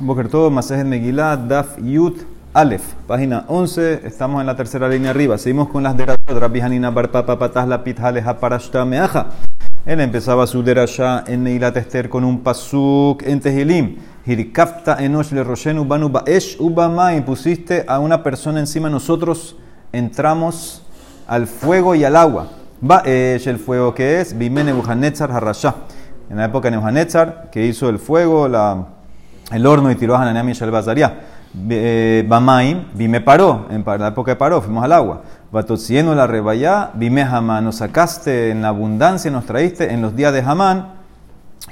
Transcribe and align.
Boker 0.00 0.28
todo, 0.28 0.50
Masejet 0.50 0.86
Megillah, 0.86 1.36
Daf 1.36 1.76
Yut 1.78 2.22
Aleph, 2.54 2.94
página 3.06 3.44
11, 3.48 4.00
estamos 4.06 4.40
en 4.40 4.46
la 4.46 4.56
tercera 4.56 4.88
línea 4.88 5.10
arriba. 5.10 5.36
Seguimos 5.36 5.68
con 5.68 5.82
las 5.82 5.94
derashot, 5.94 6.38
Rabbi 6.38 6.62
Hanina 6.62 6.90
Bar 6.90 7.10
Papa 7.10 7.38
Patah 7.38 7.66
la 7.66 7.84
Pitjaleja 7.84 8.40
Parashta 8.40 8.86
Meaja. 8.86 9.26
Él 9.84 10.00
empezaba 10.00 10.46
su 10.46 10.62
derasha 10.62 11.22
en 11.26 11.42
Megilat 11.42 11.76
Esther 11.76 12.08
con 12.08 12.24
un 12.24 12.40
pasuk 12.40 13.22
en 13.24 13.40
Tehilim. 13.40 13.96
Hirkafta 14.24 14.96
enosh 15.04 15.32
le 15.32 15.44
roshenu 15.44 15.84
banu 15.84 16.08
baesh 16.08 16.56
ubamai. 16.58 17.22
Pusiste 17.22 17.84
a 17.86 17.98
una 17.98 18.22
persona 18.22 18.58
encima 18.58 18.88
de 18.88 18.94
nosotros, 18.94 19.56
entramos 19.92 20.82
al 21.26 21.46
fuego 21.46 21.94
y 21.94 22.04
al 22.04 22.16
agua. 22.16 22.48
Baesh, 22.80 23.46
el 23.48 23.58
fuego 23.58 23.94
que 23.94 24.22
es, 24.22 24.36
Bime 24.36 24.64
Nebuchadnezzar 24.64 25.30
Harasha. 25.30 25.74
En 26.30 26.38
la 26.38 26.46
época 26.46 26.68
de 26.68 26.76
Nebuchadnezzar, 26.78 27.50
que 27.52 27.66
hizo 27.66 27.90
el 27.90 27.98
fuego, 27.98 28.48
la, 28.48 28.86
el 29.50 29.66
horno 29.66 29.90
y 29.90 29.94
tiró 29.94 30.16
a 30.16 30.22
Hananiah 30.22 30.42
Mishael 30.42 30.70
Bazaria. 30.70 31.20
Bamaim, 31.52 32.84
Bime 32.94 33.20
paró, 33.20 33.66
en 33.70 33.84
la 33.84 34.08
época 34.08 34.32
de 34.32 34.36
paró, 34.36 34.60
fuimos 34.62 34.84
al 34.84 34.92
agua. 34.92 35.22
Batocieno 35.50 36.14
la 36.14 36.26
rebaya, 36.26 36.90
Bime 36.94 37.22
Hamán, 37.22 37.64
nos 37.64 37.76
sacaste 37.76 38.50
en 38.50 38.62
la 38.62 38.68
abundancia, 38.68 39.30
nos 39.30 39.46
traíste 39.46 39.92
en 39.92 40.00
los 40.00 40.14
días 40.14 40.32
de 40.32 40.40
Hamán, 40.40 41.00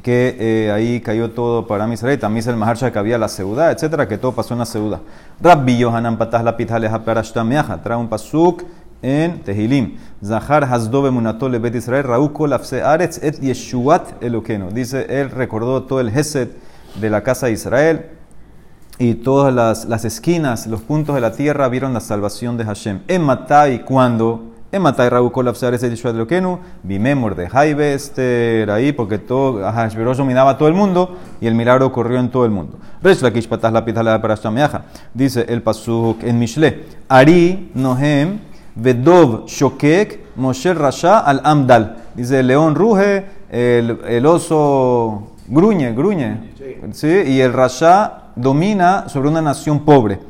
que 0.02 0.36
eh, 0.38 0.72
ahí 0.72 1.00
cayó 1.00 1.30
todo 1.30 1.66
para 1.66 1.86
Misrael, 1.86 2.18
también 2.18 2.48
el 2.48 2.56
Maharsha 2.56 2.90
que 2.92 2.98
había 2.98 3.18
la 3.18 3.28
ciudad, 3.28 3.70
etcétera, 3.70 4.08
que 4.08 4.18
todo 4.18 4.32
pasó 4.32 4.54
en 4.54 4.60
la 4.60 4.66
ciudad. 4.66 5.00
Rabbi 5.40 5.78
Yohanan 5.78 6.18
Patah 6.18 6.42
la 6.42 6.56
pitjale 6.56 6.88
haparashtameaja, 6.88 7.82
trae 7.82 7.96
un 7.96 8.08
pasuk 8.08 8.64
en 9.00 9.42
Tehilim. 9.44 9.96
Zahar 10.24 10.64
Hasdove 10.64 11.10
Munatole 11.10 11.58
Bet 11.58 11.76
Israel, 11.76 12.04
Rauko 12.04 12.46
Lafse 12.46 12.82
Aretz 12.82 13.22
et 13.22 13.40
Yeshuat 13.40 14.22
Elokeno. 14.22 14.70
Dice, 14.70 15.06
él 15.08 15.30
recordó 15.30 15.84
todo 15.84 16.00
el 16.00 16.08
Hesed 16.08 16.48
de 17.00 17.10
la 17.10 17.22
casa 17.22 17.46
de 17.46 17.52
Israel 17.52 18.06
y 18.98 19.14
todas 19.14 19.54
las, 19.54 19.84
las, 19.84 20.04
esquinas, 20.04 20.66
los 20.66 20.80
puntos 20.82 21.14
de 21.14 21.20
la 21.20 21.32
tierra 21.32 21.68
vieron 21.68 21.94
la 21.94 22.00
salvación 22.00 22.56
de 22.56 22.64
Hashem. 22.64 23.00
En 23.06 23.22
Matai, 23.22 23.84
cuando 23.84 24.48
en 24.70 24.82
Matai 24.82 25.08
Raúl 25.08 25.32
colapsar 25.32 25.72
ese 25.72 25.88
Yeshua 25.88 26.12
de 26.12 26.18
Lokenu, 26.18 26.58
Bimemor 26.82 27.34
de 27.34 27.48
Jaibe, 27.48 27.94
este 27.94 28.66
ahí, 28.68 28.92
porque 28.92 29.18
todo, 29.18 29.62
Hashverosh 29.62 30.18
dominaba 30.18 30.50
a 30.50 30.58
todo 30.58 30.68
el 30.68 30.74
mundo 30.74 31.16
y 31.40 31.46
el 31.46 31.54
milagro 31.54 31.86
ocurrió 31.86 32.18
en 32.18 32.28
todo 32.28 32.44
el 32.44 32.50
mundo. 32.50 32.76
Dice 35.14 35.46
el 35.48 35.62
Pasuk 35.62 36.22
en 36.22 36.38
Mishle, 36.38 36.84
Ari 37.08 37.70
Nohem 37.74 38.40
Vedov 38.74 39.46
Shokek 39.46 40.36
Moshe 40.36 40.74
Rasha 40.74 41.20
al 41.20 41.40
Amdal. 41.44 41.96
Dice 42.14 42.40
el 42.40 42.48
león 42.48 42.74
ruge, 42.74 43.24
el, 43.50 43.98
el 44.06 44.26
oso 44.26 45.32
gruñe, 45.48 45.92
gruñe. 45.94 46.57
¿Sí? 46.92 47.08
Y 47.26 47.40
el 47.40 47.52
Rasha 47.52 48.30
domina 48.36 49.08
sobre 49.08 49.28
una 49.28 49.42
nación 49.42 49.84
pobre. 49.84 50.20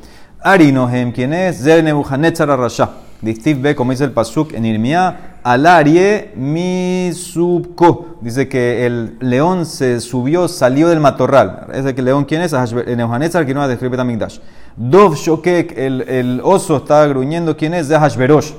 Arinohem, 0.41 1.13
¿quién 1.13 1.33
es? 1.33 1.63
Zer 1.63 1.83
Nebuchadnezzar 1.83 2.49
Rasha. 2.49 2.91
Distiv 3.21 3.61
ve, 3.61 3.75
como 3.75 3.91
dice 3.91 4.05
el 4.05 4.13
Pasuk 4.13 4.53
en 4.53 4.65
Irmia, 4.65 5.39
Alarie 5.43 6.33
Misubko. 6.37 8.19
Dice 8.21 8.49
que 8.49 8.87
el 8.87 9.17
león 9.21 9.67
se 9.67 10.01
subió, 10.01 10.47
salió 10.47 10.89
del 10.89 11.01
matorral. 11.01 11.67
Ese 11.73 11.95
que 11.95 12.03
león, 12.03 12.25
¿quién 12.25 12.43
es? 12.43 12.53
Nebuchadnezzar, 12.53 13.45
que 13.45 13.55
no 13.55 13.61
va 13.61 13.67
a 13.67 13.77
Tamigdash. 13.77 14.39
Dov 14.77 15.17
Shokek, 15.17 15.77
el, 15.77 16.41
oso 16.45 16.77
está 16.77 17.05
gruñendo, 17.09 17.57
¿quién 17.57 17.75
es? 17.75 17.89
De 17.89 17.99
Hashverosh. 17.99 18.53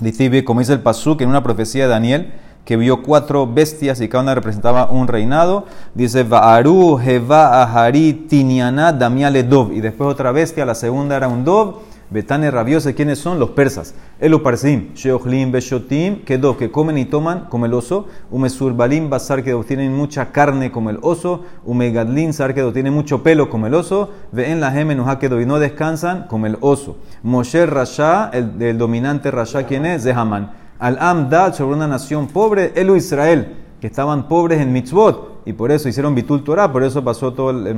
Distiv 0.00 0.44
como 0.44 0.60
dice 0.60 0.74
el 0.74 0.80
Pasuk 0.80 1.22
en 1.22 1.28
una 1.28 1.42
profecía 1.42 1.84
de 1.84 1.90
Daniel 1.90 2.32
que 2.64 2.76
vio 2.76 3.02
cuatro 3.02 3.46
bestias 3.46 4.00
y 4.00 4.08
cada 4.08 4.22
una 4.22 4.34
representaba 4.34 4.90
un 4.90 5.08
reinado. 5.08 5.66
Dice, 5.94 6.22
Va'aru, 6.22 6.98
Jeva, 6.98 7.62
Ahari, 7.62 8.12
Tiniana, 8.28 8.92
Damiale, 8.92 9.42
Dov. 9.42 9.72
Y 9.72 9.80
después 9.80 10.08
otra 10.10 10.32
bestia, 10.32 10.64
la 10.64 10.74
segunda 10.74 11.16
era 11.16 11.28
un 11.28 11.44
Dov. 11.44 11.90
Betane 12.10 12.50
rabiose, 12.50 12.92
¿quiénes 12.92 13.20
son? 13.20 13.38
Los 13.38 13.50
persas. 13.50 13.94
Eluparsim, 14.18 14.94
Sheochlim, 14.94 15.52
Beshotim, 15.52 16.24
que 16.24 16.38
Dov, 16.38 16.56
que 16.56 16.68
comen 16.68 16.98
y 16.98 17.04
toman 17.04 17.46
como 17.48 17.66
el 17.66 17.74
oso. 17.74 18.08
Umesurbalim, 18.32 19.08
Basar, 19.08 19.44
que 19.44 19.54
tienen 19.66 19.96
mucha 19.96 20.32
carne 20.32 20.72
como 20.72 20.90
el 20.90 20.98
oso. 21.02 21.44
Umegadlin, 21.64 22.32
Sar, 22.32 22.52
que 22.52 22.64
tienen 22.72 22.92
mucho 22.92 23.22
pelo 23.22 23.48
como 23.48 23.68
el 23.68 23.74
oso. 23.74 24.10
Ve 24.32 24.50
en 24.50 24.60
la 24.60 24.72
Gemenuja, 24.72 25.20
que 25.20 25.26
y 25.26 25.46
no 25.46 25.60
descansan 25.60 26.26
como 26.26 26.46
el 26.46 26.58
oso. 26.60 26.96
Moshe 27.22 27.64
Rasha, 27.64 28.30
el, 28.32 28.60
el 28.60 28.76
dominante 28.76 29.30
Rasha, 29.30 29.64
¿quién 29.66 29.86
es? 29.86 30.02
Zehaman 30.02 30.59
al 30.80 30.98
Amdad 30.98 31.54
sobre 31.54 31.76
una 31.76 31.86
nación 31.86 32.26
pobre, 32.26 32.72
Elu 32.74 32.96
Israel, 32.96 33.54
que 33.80 33.86
estaban 33.86 34.28
pobres 34.28 34.60
en 34.60 34.72
mitzvot, 34.72 35.42
y 35.44 35.52
por 35.52 35.70
eso 35.70 35.88
hicieron 35.88 36.14
bitul 36.14 36.42
Torah, 36.42 36.72
por 36.72 36.82
eso 36.82 37.02
pasó 37.04 37.32
todo 37.32 37.50
el, 37.50 37.66
el. 37.66 37.76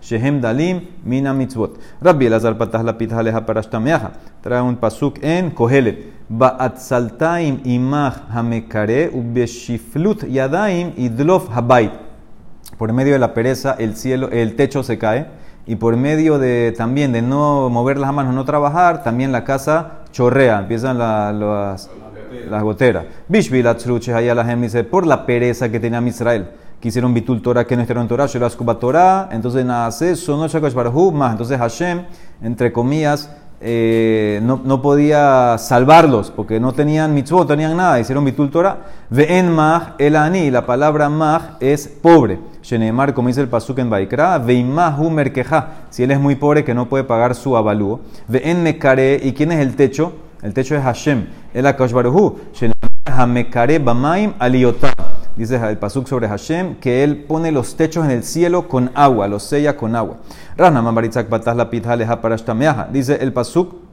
Shehem 0.00 0.40
Dalim, 0.40 0.82
Mina 1.04 1.32
mitzvot. 1.34 1.78
Rabbi 2.00 2.26
Elazar 2.26 2.56
Patah 2.56 2.82
la 2.82 2.96
pitjaleja 2.96 3.44
para 3.44 3.62
Trae 3.62 4.62
un 4.62 4.76
pasuk 4.76 5.18
en 5.22 5.50
Kohelet. 5.50 6.20
Ba'at 6.28 6.78
saltaim 6.78 7.60
imach 7.64 8.28
hamekare 8.30 9.10
ubeshiflut 9.12 10.24
yadaim 10.24 10.92
idlof 10.96 11.48
habayit. 11.50 11.92
Por 12.78 12.92
medio 12.92 13.12
de 13.14 13.18
la 13.18 13.34
pereza, 13.34 13.76
el 13.78 13.96
cielo, 13.96 14.28
el 14.30 14.56
techo 14.56 14.82
se 14.82 14.96
cae. 14.96 15.26
Y 15.66 15.76
por 15.76 15.96
medio 15.96 16.38
de 16.38 16.72
también 16.76 17.12
de 17.12 17.20
no 17.20 17.68
mover 17.68 17.98
las 17.98 18.12
manos, 18.12 18.34
no 18.34 18.44
trabajar, 18.44 19.02
también 19.02 19.32
la 19.32 19.44
casa 19.44 20.00
chorrea, 20.12 20.58
empiezan 20.58 20.98
la, 20.98 21.32
las, 21.32 21.90
las 22.48 22.62
goteras. 22.62 23.04
Bishvil 23.28 23.66
atzruche 23.66 24.12
hayalahem 24.12 24.62
dice, 24.62 24.84
por 24.84 25.06
la 25.06 25.26
pereza 25.26 25.70
que 25.70 25.80
tenía 25.80 26.00
Israel. 26.00 26.48
Quisieron 26.80 27.12
bitul 27.12 27.42
Torah 27.42 27.66
que 27.66 27.76
no 27.76 27.82
estuvieron 27.82 28.08
Torah, 28.08 28.26
Shelaskuba 28.26 28.78
Torah, 28.78 29.28
entonces 29.32 29.64
nace, 29.66 30.16
son 30.16 30.40
más. 30.40 31.32
Entonces 31.32 31.58
Hashem, 31.58 32.06
entre 32.42 32.72
comillas, 32.72 33.30
eh, 33.62 34.40
no, 34.42 34.58
no, 34.64 34.80
podía 34.80 35.58
salvarlos 35.58 36.30
porque 36.30 36.58
no 36.58 36.72
tenían 36.72 37.12
mitzvot, 37.12 37.40
no 37.40 37.46
tenían 37.46 37.76
nada, 37.76 38.00
hicieron 38.00 38.24
bitul 38.24 38.50
Torah. 38.50 38.78
Ve'en 39.10 39.50
mach 39.50 39.96
el 39.98 40.16
ani, 40.16 40.50
la 40.50 40.64
palabra 40.64 41.10
mach 41.10 41.60
es 41.60 41.86
pobre. 41.86 42.38
Shenemar, 42.62 43.12
como 43.12 43.28
dice 43.28 43.42
el 43.42 43.48
pasuk 43.48 43.78
en 43.78 43.90
Baikra, 43.90 44.38
veimahu 44.38 45.10
merkeja, 45.10 45.68
si 45.90 46.02
él 46.02 46.10
es 46.12 46.18
muy 46.18 46.36
pobre 46.36 46.64
que 46.64 46.72
no 46.72 46.88
puede 46.88 47.04
pagar 47.04 47.34
su 47.34 47.54
avalúo. 47.58 48.00
Ve'en 48.26 48.62
mekare, 48.62 49.20
¿y 49.22 49.32
quién 49.32 49.52
es 49.52 49.60
el 49.60 49.76
techo? 49.76 50.14
El 50.42 50.54
techo 50.54 50.74
es 50.74 50.82
Hashem, 50.82 51.26
el 51.54 51.66
Akash 51.66 51.92
Baruhu. 51.92 52.38
Hamekare 53.06 53.78
bamaim 53.78 54.34
aliotam. 54.38 54.92
Dice 55.36 55.56
el 55.56 55.78
pasuk 55.78 56.06
sobre 56.06 56.28
Hashem 56.28 56.76
que 56.76 57.02
él 57.02 57.24
pone 57.24 57.50
los 57.50 57.76
techos 57.76 58.04
en 58.04 58.10
el 58.10 58.24
cielo 58.24 58.68
con 58.68 58.90
agua, 58.94 59.26
los 59.28 59.42
sella 59.42 59.76
con 59.76 59.96
agua. 59.96 60.18
Rana 60.56 60.82
Mamaritzak 60.82 61.28
Batas 61.28 61.56
la 61.56 61.70
pitjaleja 61.70 62.20
para 62.20 62.36
Dice 62.92 63.18
el 63.20 63.32
pasuk 63.32 63.89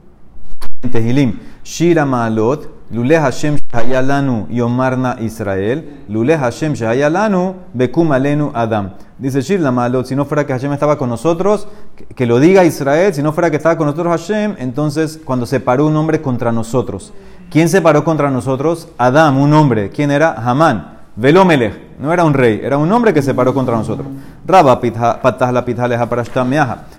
Tehilim. 0.86 1.38
Shira 1.64 2.06
Maalot, 2.06 2.68
Lule 2.92 3.18
Hashem 3.18 3.58
Shahayalanu 3.58 4.48
Yomarna 4.48 5.16
Israel, 5.20 5.84
Lule 6.08 6.36
Hashem 6.38 6.74
Shahayalanu 6.74 7.56
Bekum 7.76 8.12
Alenu 8.12 8.52
Adam. 8.54 8.92
Dice 9.18 9.42
Shir 9.42 9.60
la 9.60 9.72
Maalot, 9.72 10.06
si 10.06 10.14
no 10.14 10.24
fuera 10.24 10.46
que 10.46 10.52
Hashem 10.52 10.72
estaba 10.72 10.96
con 10.96 11.08
nosotros, 11.10 11.66
que, 12.14 12.26
lo 12.26 12.38
diga 12.38 12.64
Israel, 12.64 13.12
si 13.12 13.22
no 13.22 13.32
fuera 13.32 13.50
que 13.50 13.56
estaba 13.56 13.76
con 13.76 13.86
nosotros 13.86 14.20
Hashem, 14.20 14.54
entonces 14.58 15.20
cuando 15.24 15.44
se 15.46 15.58
paró 15.58 15.86
un 15.86 15.96
hombre 15.96 16.22
contra 16.22 16.52
nosotros. 16.52 17.12
¿Quién 17.50 17.68
se 17.68 17.82
paró 17.82 18.04
contra 18.04 18.30
nosotros? 18.30 18.88
Adam, 18.96 19.38
un 19.38 19.52
hombre. 19.54 19.90
¿Quién 19.90 20.12
era? 20.12 20.34
Hamán. 20.34 20.98
Velomelech. 21.16 21.88
No 21.98 22.12
era 22.12 22.22
un 22.22 22.32
rey, 22.32 22.60
era 22.62 22.78
un 22.78 22.90
hombre 22.92 23.12
que 23.12 23.22
se 23.22 23.34
paró 23.34 23.52
contra 23.52 23.76
nosotros. 23.76 24.06
Rabba 24.46 24.80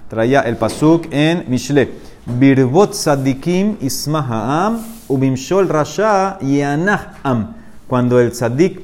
Traía 0.10 0.42
el 0.42 0.58
pasuk 0.58 1.08
en 1.10 1.46
Mishle. 1.48 2.09
Birbot 2.38 2.94
sadikim 2.94 3.78
ismaham 3.82 4.80
ubimshol 5.10 5.68
rasha 5.68 6.38
am. 7.24 7.56
Cuando 7.88 8.20
el 8.20 8.34
sadik 8.34 8.82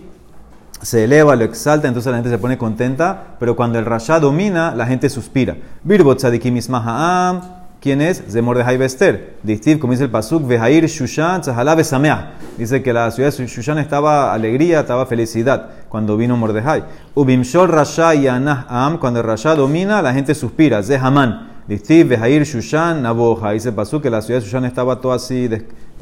se 0.82 1.04
eleva, 1.04 1.36
lo 1.36 1.46
exalta, 1.46 1.88
entonces 1.88 2.12
la 2.12 2.18
gente 2.18 2.30
se 2.30 2.38
pone 2.38 2.58
contenta, 2.58 3.36
pero 3.40 3.56
cuando 3.56 3.78
el 3.78 3.86
rasha 3.86 4.20
domina, 4.20 4.74
la 4.74 4.88
gente 4.88 5.10
suspira. 5.10 5.56
Birbot 5.84 6.20
sadikim 6.20 6.58
ismaham 6.58 7.42
¿Quién 7.86 8.02
es? 8.02 8.24
Zemor 8.28 8.58
de 8.58 8.64
Haibester. 8.64 9.36
Distiv, 9.44 9.78
como 9.78 9.92
dice 9.94 10.06
el 10.06 10.10
Pasuk, 10.10 10.48
Vejair 10.48 10.88
Shushan 10.88 11.42
Tzahalabe 11.42 11.84
Sameah. 11.84 12.32
Dice 12.58 12.82
que 12.82 12.92
la 12.92 13.12
ciudad 13.12 13.32
de 13.32 13.46
Shushan 13.46 13.78
estaba 13.78 14.34
alegría, 14.34 14.80
estaba 14.80 15.06
felicidad 15.06 15.70
cuando 15.88 16.18
vino 16.18 16.36
Mordejai. 16.36 16.84
Ubimshol 17.14 17.70
Rasha 17.70 18.16
y 18.16 18.28
Am, 18.28 18.98
cuando 18.98 19.20
el 19.20 19.28
Rasha 19.28 19.54
domina, 19.54 20.02
la 20.02 20.16
gente 20.16 20.34
suspira. 20.34 20.82
Zehaman. 20.82 21.55
Shushan 21.68 23.02
Naboja. 23.02 23.52
Dice 23.52 23.72
Pasuk 23.72 24.04
que 24.04 24.10
la 24.10 24.22
ciudad 24.22 24.40
de 24.40 24.46
Shushan 24.46 24.66
estaba 24.66 25.02
todo 25.02 25.14
así, 25.14 25.50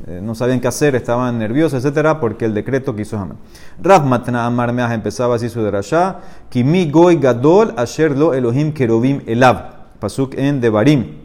eh, 0.08 0.20
no 0.22 0.36
sabían 0.36 0.60
qué 0.60 0.68
hacer, 0.68 0.96
estaban 0.96 1.40
nerviosos, 1.40 1.84
etcétera, 1.84 2.20
porque 2.20 2.46
el 2.46 2.54
decreto 2.54 2.96
que 2.96 3.04
hizo 3.04 3.18
Haman. 3.18 3.38
Rahmatna 3.82 4.46
Amar 4.46 4.70
empezaba 4.92 5.36
así 5.36 5.50
su 5.50 5.62
de 5.62 5.72
Rasha. 5.72 6.20
Kimi 6.50 6.90
Goy 6.90 7.18
Gadol 7.18 7.74
Asher 7.78 8.18
Lo 8.18 8.34
Elohim 8.34 8.74
Kerubim 8.74 9.22
Elav. 9.26 9.84
Pasuk 10.00 10.36
en 10.38 10.60
Devarim. 10.60 11.20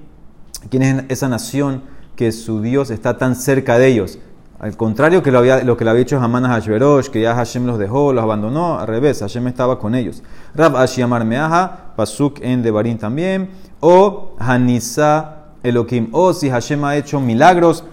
¿Quién 0.70 0.82
es 0.82 1.04
esa 1.08 1.28
nación 1.28 1.82
que 2.14 2.30
su 2.32 2.60
Dios 2.60 2.90
está 2.90 3.16
tan 3.18 3.34
cerca 3.34 3.78
de 3.78 3.88
ellos? 3.88 4.18
Al 4.60 4.76
contrario 4.76 5.22
que 5.22 5.30
lo, 5.30 5.38
había, 5.38 5.62
lo 5.62 5.76
que 5.76 5.84
le 5.84 5.90
había 5.90 6.02
hecho 6.02 6.20
Haman 6.20 6.44
a 6.44 6.48
Hashverosh, 6.48 7.10
que 7.10 7.20
ya 7.20 7.32
Hashem 7.36 7.64
los 7.64 7.78
dejó, 7.78 8.12
los 8.12 8.24
abandonó, 8.24 8.80
al 8.80 8.88
revés, 8.88 9.20
Hashem 9.20 9.46
estaba 9.46 9.78
con 9.78 9.94
ellos. 9.94 10.24
Rab 10.52 10.76
Ashiamar 10.76 11.24
Meaha, 11.24 11.94
Pasuk 11.94 12.40
en 12.42 12.62
Devarim 12.62 12.98
también, 12.98 13.50
o 13.80 14.34
Hanisa 14.38 15.38
Elohim, 15.62 16.08
o 16.12 16.32
si 16.32 16.48
Hashem 16.50 16.84
ha 16.84 16.96
hecho 16.96 17.20
milagros 17.20 17.84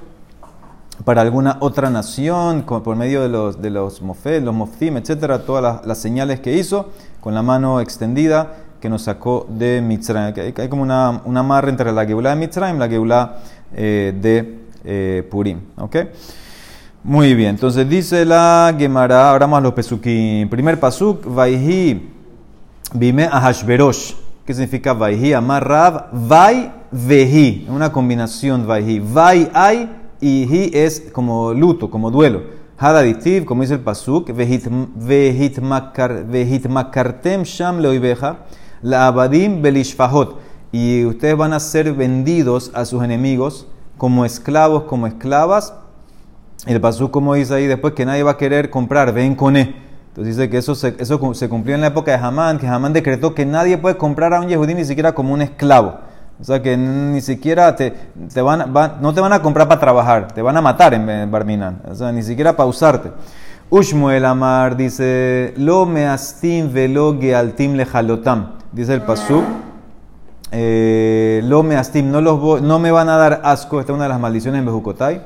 para 1.03 1.21
alguna 1.21 1.57
otra 1.59 1.89
nación, 1.89 2.63
por 2.63 2.95
medio 2.95 3.21
de 3.21 3.29
los, 3.29 3.61
de 3.61 3.69
los 3.69 4.01
mofet, 4.01 4.43
los 4.43 4.55
moftim, 4.55 4.97
etcétera, 4.97 5.39
todas 5.39 5.85
las, 5.85 5.97
señales 5.97 6.39
que 6.39 6.53
hizo, 6.53 6.89
con 7.19 7.33
la 7.33 7.41
mano 7.41 7.81
extendida 7.81 8.53
que 8.79 8.89
nos 8.89 9.03
sacó 9.03 9.45
de 9.49 9.81
Mitzrayim. 9.81 10.53
Hay, 10.57 10.69
como 10.69 10.83
una, 10.83 11.21
una 11.25 11.59
entre 11.67 11.91
la 11.91 12.05
Geulá 12.05 12.31
de 12.31 12.35
Mitzrayim 12.37 12.77
y 12.77 12.79
la 12.79 12.87
Geulá 12.87 13.35
eh, 13.73 14.13
de 14.19 14.59
eh, 14.83 15.27
Purim. 15.29 15.59
¿okay? 15.77 16.09
Muy 17.03 17.35
bien, 17.35 17.51
entonces 17.51 17.87
dice 17.87 18.25
la 18.25 18.73
Gemara, 18.77 19.31
ahora 19.31 19.47
más 19.47 19.61
los 19.61 19.73
pesukim. 19.73 20.49
Primer 20.49 20.79
pasuk, 20.79 21.25
Vaihi 21.25 22.09
bime 22.93 23.25
a 23.25 23.39
Hashverosh. 23.41 24.24
¿Qué 24.45 24.53
significa 24.53 24.93
Vaihi? 24.93 25.33
Amar 25.33 25.67
Rab, 25.67 26.09
Vai 26.11 26.71
Vehi. 26.91 27.65
Una 27.67 27.91
combinación 27.91 28.67
Vaihi. 28.67 28.99
Vai 28.99 29.49
ay 29.55 29.89
y 30.21 30.43
hi 30.43 30.69
es 30.71 31.09
como 31.11 31.51
luto, 31.51 31.89
como 31.89 32.11
duelo. 32.11 32.43
Hadaditiv, 32.77 33.45
como 33.45 33.63
dice 33.63 33.73
el 33.73 33.79
pasuk, 33.79 34.31
vehit 34.35 34.67
makartem 36.69 37.41
sham 37.41 37.79
leoibeja, 37.79 38.45
la 38.83 39.07
abadim 39.07 39.63
belishfahot. 39.63 40.37
Y 40.71 41.05
ustedes 41.05 41.35
van 41.35 41.53
a 41.53 41.59
ser 41.59 41.91
vendidos 41.93 42.69
a 42.75 42.85
sus 42.85 43.03
enemigos 43.03 43.65
como 43.97 44.25
esclavos, 44.25 44.83
como 44.83 45.07
esclavas. 45.07 45.73
El 46.67 46.79
pasuk, 46.79 47.09
como 47.09 47.33
dice 47.33 47.55
ahí 47.55 47.65
después, 47.65 47.93
que 47.93 48.05
nadie 48.05 48.21
va 48.21 48.31
a 48.31 48.37
querer 48.37 48.69
comprar, 48.69 49.11
ven 49.11 49.33
con. 49.33 49.55
Entonces 50.15 50.37
dice 50.37 50.49
que 50.49 50.57
eso 50.59 50.75
se, 50.75 50.95
eso 50.97 51.33
se 51.33 51.49
cumplió 51.49 51.75
en 51.75 51.81
la 51.81 51.87
época 51.87 52.11
de 52.11 52.25
Hamán, 52.25 52.57
que 52.57 52.65
Hamán 52.65 52.93
decretó 52.93 53.35
que 53.35 53.45
nadie 53.45 53.77
puede 53.77 53.97
comprar 53.97 54.33
a 54.33 54.39
un 54.39 54.47
yehudí 54.47 54.73
ni 54.73 54.85
siquiera 54.85 55.11
como 55.11 55.33
un 55.33 55.41
esclavo. 55.41 55.95
O 56.39 56.43
sea 56.45 56.61
que 56.61 56.77
ni 56.77 57.19
siquiera 57.19 57.75
te, 57.75 57.93
te 58.33 58.41
van, 58.41 58.73
no 59.01 59.13
te 59.13 59.19
van 59.19 59.33
a 59.33 59.41
comprar 59.41 59.67
para 59.67 59.81
trabajar, 59.81 60.31
te 60.31 60.41
van 60.41 60.55
a 60.55 60.61
matar 60.61 60.93
en 60.93 61.29
Barminan. 61.29 61.81
O 61.91 61.95
sea, 61.95 62.13
ni 62.13 62.23
siquiera 62.23 62.55
para 62.55 62.69
usarte. 62.69 63.11
Ushmuel 63.69 64.23
Amar 64.23 64.77
dice, 64.77 65.53
Lo 65.57 65.85
me 65.85 66.07
astim 66.07 66.71
velo 66.71 67.19
gealtim 67.19 67.73
lejalotam. 67.73 68.53
Dice 68.71 68.93
el 68.93 69.01
pasú. 69.01 69.43
Eh, 70.57 71.41
lo 71.43 71.61
me 71.61 71.75
astim, 71.75 72.09
no, 72.09 72.21
los 72.21 72.61
no 72.61 72.79
me 72.79 72.89
van 72.89 73.09
a 73.09 73.17
dar 73.17 73.41
asco, 73.43 73.81
esta 73.81 73.91
es 73.91 73.95
una 73.95 74.05
de 74.05 74.09
las 74.09 74.21
maldiciones 74.21 74.59
en 74.59 74.65
Bejucotay, 74.65 75.21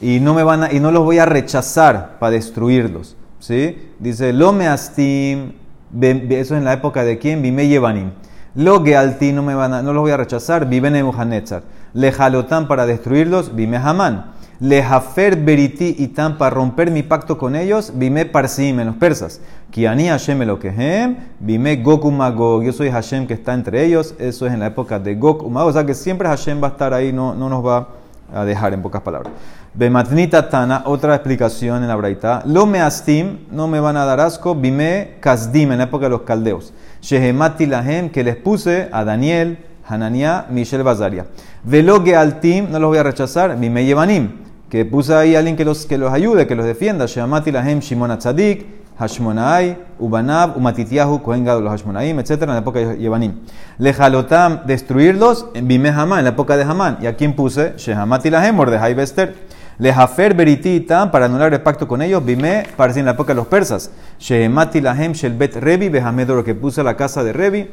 y 0.00 0.20
no, 0.20 0.32
me 0.32 0.42
van 0.42 0.62
a, 0.62 0.72
y 0.72 0.80
no 0.80 0.90
los 0.90 1.04
voy 1.04 1.18
a 1.18 1.26
rechazar 1.26 2.18
para 2.18 2.30
destruirlos. 2.30 3.14
¿Sí? 3.44 3.76
Dice, 3.98 4.32
lo 4.32 4.52
me 4.52 4.66
astim, 4.66 5.52
eso 6.00 6.54
es 6.54 6.58
en 6.58 6.64
la 6.64 6.72
época 6.72 7.04
de 7.04 7.18
quién, 7.18 7.42
Bime 7.42 7.68
Yevanim. 7.68 8.12
Lo 8.54 8.82
Gealti 8.82 9.32
no, 9.32 9.42
me 9.42 9.54
van 9.54 9.74
a, 9.74 9.82
no 9.82 9.92
los 9.92 10.00
voy 10.00 10.12
a 10.12 10.16
rechazar, 10.16 10.66
vive 10.66 10.90
Nebuchadnezzar. 10.90 11.62
Le 11.92 12.10
Jalotam 12.10 12.68
para 12.68 12.86
destruirlos, 12.86 13.54
vime 13.54 13.76
Hamán. 13.76 14.32
Le 14.60 14.82
Hafer 14.82 15.36
Beriti 15.36 15.96
y 15.98 16.08
Tam 16.08 16.38
para 16.38 16.54
romper 16.54 16.90
mi 16.90 17.02
pacto 17.02 17.36
con 17.36 17.54
ellos, 17.56 17.92
vime 17.96 18.24
Parsim 18.24 18.80
en 18.80 18.86
los 18.86 18.96
persas. 18.96 19.40
Kiani 19.70 20.06
Hashem 20.06 20.40
Elokehem, 20.40 21.16
vime 21.40 21.76
Gok 21.76 22.04
Magog. 22.12 22.62
Yo 22.62 22.72
soy 22.72 22.90
Hashem 22.90 23.26
que 23.26 23.34
está 23.34 23.52
entre 23.52 23.84
ellos, 23.84 24.14
eso 24.18 24.46
es 24.46 24.54
en 24.54 24.60
la 24.60 24.68
época 24.68 24.98
de 24.98 25.16
Gok 25.16 25.48
Magog. 25.50 25.70
O 25.70 25.72
sea 25.72 25.84
que 25.84 25.94
siempre 25.94 26.28
Hashem 26.28 26.62
va 26.62 26.68
a 26.68 26.70
estar 26.70 26.94
ahí, 26.94 27.12
no, 27.12 27.34
no 27.34 27.48
nos 27.48 27.66
va 27.66 27.88
a 28.32 28.44
dejar 28.44 28.72
en 28.72 28.80
pocas 28.80 29.02
palabras. 29.02 29.32
Bematnita 29.76 30.48
Tana, 30.50 30.82
otra 30.86 31.16
explicación 31.16 31.82
en 31.82 31.88
la 31.88 31.96
Braita. 31.96 32.44
Lo 32.46 32.64
me 32.64 32.80
astim, 32.80 33.38
no 33.50 33.66
me 33.66 33.80
van 33.80 33.96
a 33.96 34.04
dar 34.04 34.20
asco, 34.20 34.54
vime 34.54 35.16
Kasdim 35.18 35.72
en 35.72 35.78
la 35.78 35.84
época 35.84 36.04
de 36.04 36.10
los 36.10 36.20
caldeos. 36.20 36.72
Shehemati 37.02 37.66
Lahem, 37.66 38.10
que 38.10 38.22
les 38.22 38.36
puse 38.36 38.88
a 38.92 39.02
Daniel, 39.04 39.58
Hananiah, 39.88 40.46
Michel 40.48 40.84
Bazaria. 40.84 41.26
Veloge 41.64 42.14
Altim, 42.14 42.70
no 42.70 42.78
los 42.78 42.88
voy 42.88 42.98
a 42.98 43.02
rechazar, 43.02 43.56
Mime 43.56 43.84
Yevanim, 43.84 44.30
que 44.70 44.84
puse 44.84 45.12
ahí 45.12 45.34
a 45.34 45.40
alguien 45.40 45.56
que 45.56 45.64
los, 45.64 45.86
que 45.86 45.98
los 45.98 46.12
ayude, 46.12 46.46
que 46.46 46.54
los 46.54 46.66
defienda. 46.66 47.06
Shehemati 47.06 47.50
Lahem, 47.50 47.80
Shimon 47.80 48.12
Atzadik, 48.12 48.66
Hashmonai, 48.96 49.76
Ubanab, 49.98 50.56
Umatitiahu, 50.56 51.20
Kohen 51.20 51.44
los 51.44 51.68
Hashmonaim, 51.68 52.20
etc. 52.20 52.42
en 52.42 52.48
la 52.50 52.58
época 52.58 52.78
de 52.78 52.96
Yevanim. 52.96 53.40
Lejalotam, 53.78 54.60
destruirlos, 54.66 55.46
Bime 55.60 55.88
Hamán, 55.88 56.20
en 56.20 56.26
la 56.26 56.30
época 56.30 56.56
de 56.56 56.62
Hamán. 56.62 56.98
¿Y 57.02 57.06
a 57.06 57.16
quién 57.16 57.34
puse? 57.34 57.74
Shehamati 57.76 58.30
Lahem, 58.30 58.54
Mordejai 58.54 58.94
Bester. 58.94 59.43
Lejafer 59.78 60.34
beritita 60.34 61.10
para 61.10 61.26
anular 61.26 61.52
el 61.52 61.60
pacto 61.60 61.88
con 61.88 62.00
ellos, 62.02 62.24
bime, 62.24 62.64
parece 62.76 63.00
en 63.00 63.06
la 63.06 63.12
época 63.12 63.32
de 63.32 63.36
los 63.36 63.46
persas. 63.46 63.90
Shehemati 64.18 64.80
lahem 64.80 65.12
shelbet 65.12 65.56
revi, 65.56 65.90
lo 65.90 66.44
que 66.44 66.54
puse 66.54 66.82
la 66.82 66.96
casa 66.96 67.24
de 67.24 67.32
Revi 67.32 67.68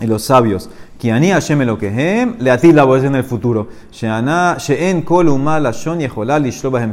y 0.00 0.06
los 0.06 0.24
sabios. 0.24 0.68
Kiani 0.98 1.30
Hashem 1.30 1.62
lo 1.62 1.78
que 1.78 2.34
le 2.38 2.50
ati 2.50 2.72
la 2.72 2.84
voz 2.84 3.04
en 3.04 3.14
el 3.14 3.24
futuro. 3.24 3.68
Sheen 3.92 5.02
kol 5.02 5.28
umal 5.28 5.66
ashon 5.66 6.00
yecholal 6.00 6.44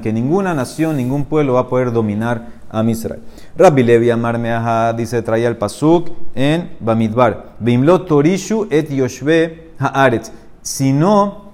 que 0.01 0.13
ninguna 0.13 0.54
nación, 0.54 0.98
ningún 0.98 1.25
pueblo 1.25 1.54
va 1.54 1.62
a 1.62 1.68
poder 1.68 1.92
dominar 1.92 2.62
a 2.69 2.84
Misrael. 2.84 3.22
Rabbi 3.57 3.84
Levi 3.84 4.10
Amar 4.10 4.38
Meaha 4.38 4.94
dice, 4.94 5.22
traía 5.22 5.48
el 5.48 5.57
pasuk 5.57 6.10
en 6.36 6.72
Bamidbar. 6.80 7.56
Bimlo 7.60 8.04
torishu 8.04 8.68
et 8.69 8.89
yoshve 8.89 9.72
haaretz. 9.77 10.31
Si 10.62 10.94
no, 10.94 11.51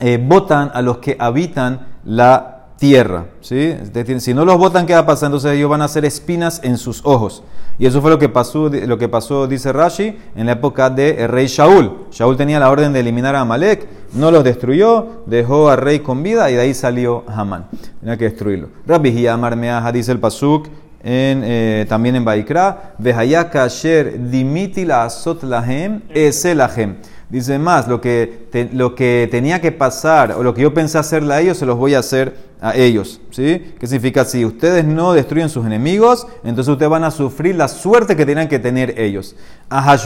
eh, 0.00 0.18
votan 0.20 0.70
a 0.74 0.82
los 0.82 0.98
que 0.98 1.16
habitan 1.18 1.91
la 2.04 2.66
tierra. 2.82 3.26
¿sí? 3.40 3.76
Si 4.18 4.34
no 4.34 4.44
los 4.44 4.58
votan, 4.58 4.86
¿qué 4.86 4.92
va 4.92 5.00
a 5.00 5.06
pasar? 5.06 5.28
Entonces 5.28 5.52
ellos 5.52 5.70
van 5.70 5.82
a 5.82 5.84
hacer 5.84 6.04
espinas 6.04 6.60
en 6.64 6.78
sus 6.78 7.00
ojos. 7.04 7.44
Y 7.78 7.86
eso 7.86 8.02
fue 8.02 8.10
lo 8.10 8.18
que 8.18 8.28
pasó, 8.28 8.68
lo 8.68 8.98
que 8.98 9.08
pasó 9.08 9.46
dice 9.46 9.72
Rashi, 9.72 10.18
en 10.34 10.46
la 10.46 10.52
época 10.52 10.90
del 10.90 11.28
rey 11.28 11.46
Shaul. 11.46 12.06
Shaul 12.10 12.36
tenía 12.36 12.58
la 12.58 12.70
orden 12.70 12.92
de 12.92 13.00
eliminar 13.00 13.36
a 13.36 13.40
Amalek, 13.42 13.86
no 14.14 14.30
los 14.32 14.42
destruyó, 14.42 15.22
dejó 15.26 15.70
al 15.70 15.78
rey 15.78 16.00
con 16.00 16.24
vida 16.24 16.50
y 16.50 16.54
de 16.54 16.60
ahí 16.60 16.74
salió 16.74 17.24
Hamán. 17.28 17.66
Tenía 18.00 18.16
que 18.16 18.24
destruirlo. 18.24 18.68
Rabbi 18.84 19.26
Amar 19.28 19.54
Meaha 19.54 19.92
dice 19.92 20.10
el 20.10 20.18
Pasuk, 20.18 20.66
en, 21.04 21.42
eh, 21.44 21.86
también 21.88 22.16
en 22.16 22.24
Baikra, 22.24 22.94
Vehayaka 22.98 23.64
Asher 23.64 24.30
dimiti 24.30 24.84
la 24.84 25.04
asot 25.04 25.42
lahem 25.42 26.02
eselahem. 26.10 26.96
Dice 27.32 27.58
más, 27.58 27.88
lo 27.88 28.02
que, 28.02 28.46
lo 28.74 28.94
que 28.94 29.26
tenía 29.30 29.62
que 29.62 29.72
pasar 29.72 30.32
o 30.32 30.42
lo 30.42 30.52
que 30.52 30.60
yo 30.60 30.74
pensé 30.74 30.98
hacerle 30.98 31.32
a 31.32 31.40
ellos, 31.40 31.56
se 31.56 31.64
los 31.64 31.78
voy 31.78 31.94
a 31.94 32.00
hacer 32.00 32.36
a 32.60 32.74
ellos. 32.74 33.22
¿Sí? 33.30 33.72
¿Qué 33.80 33.86
significa? 33.86 34.26
Si 34.26 34.44
ustedes 34.44 34.84
no 34.84 35.14
destruyen 35.14 35.48
sus 35.48 35.64
enemigos, 35.64 36.26
entonces 36.44 36.68
ustedes 36.68 36.90
van 36.90 37.04
a 37.04 37.10
sufrir 37.10 37.54
la 37.54 37.68
suerte 37.68 38.16
que 38.16 38.26
tenían 38.26 38.48
que 38.48 38.58
tener 38.58 39.00
ellos. 39.00 39.34
A 39.70 39.96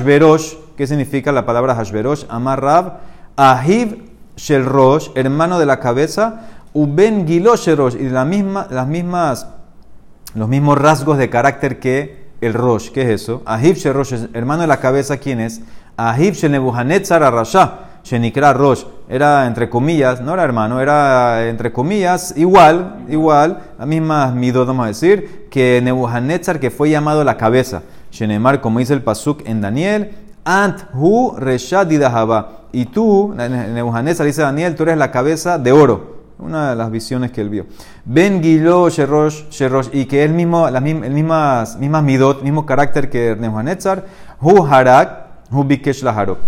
¿qué 0.76 0.86
significa 0.86 1.32
la 1.32 1.44
palabra 1.44 1.74
Hashverosh? 1.74 2.26
Amarrab, 2.28 2.98
Ahiv 3.34 4.04
Shelrosh, 4.36 5.08
hermano 5.16 5.58
de 5.58 5.66
la 5.66 5.80
cabeza, 5.80 6.42
Uben 6.74 7.26
Gilosherosh, 7.26 7.96
y 7.96 8.08
la 8.08 8.24
misma, 8.24 8.68
las 8.70 8.86
mismas, 8.86 9.48
los 10.36 10.48
mismos 10.48 10.78
rasgos 10.78 11.18
de 11.18 11.28
carácter 11.28 11.80
que 11.80 12.25
el 12.40 12.54
Rosh. 12.54 12.90
¿Qué 12.90 13.02
es 13.02 13.22
eso? 13.22 13.42
Ahiv 13.44 13.76
Shelrosh, 13.76 14.28
hermano 14.32 14.62
de 14.62 14.68
la 14.68 14.78
cabeza, 14.78 15.16
¿quién 15.16 15.40
es? 15.40 15.60
Ahib 15.96 16.34
Shenebuhanetzar 16.34 17.22
Rasha, 17.22 17.78
Shenikra 18.04 18.52
Rosh, 18.52 18.84
era 19.08 19.46
entre 19.46 19.70
comillas, 19.70 20.20
no 20.20 20.34
era 20.34 20.44
hermano, 20.44 20.80
era 20.80 21.48
entre 21.48 21.72
comillas, 21.72 22.34
igual, 22.36 23.06
igual, 23.08 23.62
la 23.78 23.86
misma 23.86 24.30
mido, 24.32 24.64
vamos 24.66 24.84
a 24.84 24.88
decir, 24.88 25.48
que 25.50 25.80
Nebuchadnezzar, 25.82 26.60
que 26.60 26.70
fue 26.70 26.90
llamado 26.90 27.24
la 27.24 27.36
cabeza. 27.36 27.82
Shenemar, 28.12 28.60
como 28.60 28.78
dice 28.78 28.92
el 28.92 29.02
Pasuk 29.02 29.42
en 29.46 29.60
Daniel, 29.60 30.12
Ant 30.44 30.82
Hu 30.94 31.34
Reshad 31.36 31.90
Y 32.72 32.86
tú, 32.86 33.34
Nebuchadnezzar, 33.34 34.26
dice 34.26 34.42
Daniel, 34.42 34.74
tú 34.74 34.82
eres 34.82 34.98
la 34.98 35.10
cabeza 35.10 35.58
de 35.58 35.72
oro. 35.72 36.15
Una 36.38 36.70
de 36.70 36.76
las 36.76 36.90
visiones 36.90 37.30
que 37.30 37.40
él 37.40 37.48
vio. 37.48 37.66
Ben 38.04 38.42
Gilo 38.42 38.90
Sherosh, 38.90 39.48
Sherosh, 39.48 39.88
y 39.92 40.04
que 40.04 40.22
el 40.22 40.32
mismo, 40.32 40.68
las 40.68 40.82
mismas, 40.82 41.78
mismas 41.78 42.02
midot, 42.02 42.42
mismo 42.42 42.66
carácter 42.66 43.08
que 43.08 43.34
Nebuchadnezzar. 43.38 44.04
Hu 44.40 44.66
Harak, 44.66 45.48
Hubikesh 45.50 46.02
Laharok. 46.02 46.40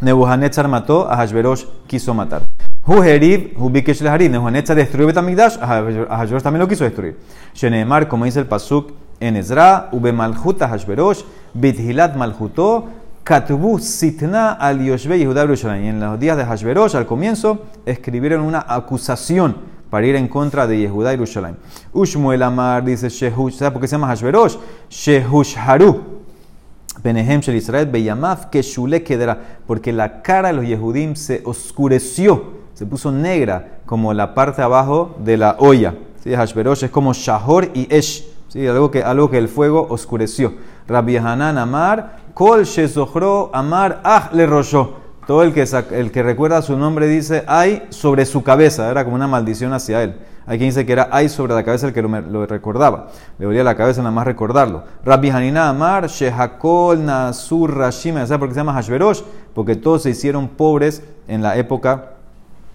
Nebuchadnezzar 0.00 0.66
mató, 0.66 1.08
a 1.08 1.16
Hashverosh 1.16 1.64
quiso 1.86 2.12
matar. 2.14 2.42
Huherib, 2.84 3.56
Hubikesh 3.56 4.00
Laharib. 4.00 4.32
Nebuchadnezzar 4.32 4.76
destruyó 4.76 5.06
Betamigdash, 5.06 5.56
a 5.60 5.66
Hashverosh 6.16 6.42
también 6.42 6.60
lo 6.60 6.66
quiso 6.66 6.82
destruir. 6.82 7.16
Shenemar, 7.54 8.08
como 8.08 8.24
dice 8.24 8.40
el 8.40 8.46
Pasuk 8.46 8.92
en 9.20 9.36
Ezra, 9.36 9.88
Ube 9.92 10.12
Malchut 10.12 10.60
a 10.62 10.68
Hashverosh, 10.68 11.22
Bithilat 11.54 12.16
Malchuto, 12.16 12.88
Katubu 13.24 13.78
Sitna 13.78 14.52
al 14.52 14.80
Yoshbe 14.80 15.18
Yehuda 15.18 15.44
Y 15.44 15.88
en 15.88 16.00
los 16.00 16.18
días 16.18 16.36
de 16.36 16.44
Hashverosh, 16.44 16.96
al 16.96 17.06
comienzo, 17.06 17.66
escribieron 17.86 18.42
una 18.42 18.64
acusación 18.68 19.56
para 19.90 20.06
ir 20.06 20.16
en 20.16 20.28
contra 20.28 20.66
de 20.66 20.78
Yehuda 20.78 21.12
y 21.12 21.16
Yerushalayim. 21.16 21.56
Ushmuel 21.92 22.42
Amar 22.42 22.84
dice 22.84 23.08
Shehush, 23.08 23.54
¿sabes 23.54 23.72
por 23.72 23.80
qué 23.80 23.88
se 23.88 23.96
llama 23.96 24.08
Hashverosh? 24.08 24.56
Shehush 24.88 25.56
Haru. 25.56 26.22
Benehem 27.02 27.40
Shel 27.40 27.56
Israel 27.56 27.86
Beyamav 27.86 28.50
que 28.50 28.62
Shule 28.62 29.02
quedará, 29.02 29.58
porque 29.66 29.92
la 29.92 30.22
cara 30.22 30.48
de 30.48 30.54
los 30.54 30.66
Yehudim 30.66 31.14
se 31.14 31.42
oscureció 31.44 32.62
se 32.74 32.86
puso 32.86 33.12
negra 33.12 33.78
como 33.86 34.14
la 34.14 34.34
parte 34.34 34.62
abajo 34.62 35.14
de 35.18 35.36
la 35.36 35.56
olla. 35.58 35.94
¿Sí? 36.22 36.34
Hashverosh 36.34 36.84
es 36.84 36.90
como 36.90 37.12
Shahor 37.12 37.70
y 37.74 37.86
Esh, 37.94 38.24
¿sí? 38.48 38.66
algo, 38.66 38.90
que, 38.90 39.02
algo 39.02 39.30
que 39.30 39.38
el 39.38 39.48
fuego 39.48 39.86
oscureció. 39.88 40.54
Rabbi 40.88 41.16
Hanan 41.16 41.58
Amar, 41.58 42.16
Kol 42.34 42.64
Shezohro 42.64 43.50
Amar 43.52 44.00
Ah 44.04 44.30
le. 44.32 45.02
Todo 45.26 45.44
el 45.44 45.52
que, 45.52 45.64
el 45.92 46.10
que 46.10 46.22
recuerda 46.22 46.62
su 46.62 46.76
nombre 46.76 47.06
dice 47.06 47.44
ay 47.46 47.86
sobre 47.90 48.26
su 48.26 48.42
cabeza, 48.42 48.90
era 48.90 49.04
como 49.04 49.16
una 49.16 49.28
maldición 49.28 49.72
hacia 49.72 50.02
él. 50.02 50.16
Hay 50.46 50.58
quien 50.58 50.70
dice 50.70 50.84
que 50.84 50.92
era 50.92 51.08
ay 51.12 51.28
sobre 51.28 51.54
la 51.54 51.62
cabeza 51.62 51.86
el 51.86 51.92
que 51.92 52.02
lo, 52.02 52.46
recordaba. 52.46 53.08
Le 53.38 53.46
dolía 53.46 53.62
la 53.62 53.76
cabeza 53.76 54.02
nada 54.02 54.10
más 54.10 54.26
recordarlo. 54.26 54.82
Rabbi 55.04 55.30
Hanina 55.30 55.68
Amar, 55.68 56.08
Shehakol, 56.08 57.04
Nasur, 57.04 57.76
Rashim, 57.76 58.14
¿sabes 58.16 58.38
por 58.38 58.48
qué 58.48 58.54
se 58.54 58.60
llama 58.60 58.74
Hashverosh? 58.74 59.22
Porque 59.54 59.76
todos 59.76 60.02
se 60.02 60.10
hicieron 60.10 60.48
pobres 60.48 61.04
en 61.28 61.42
la 61.42 61.56
época 61.56 62.14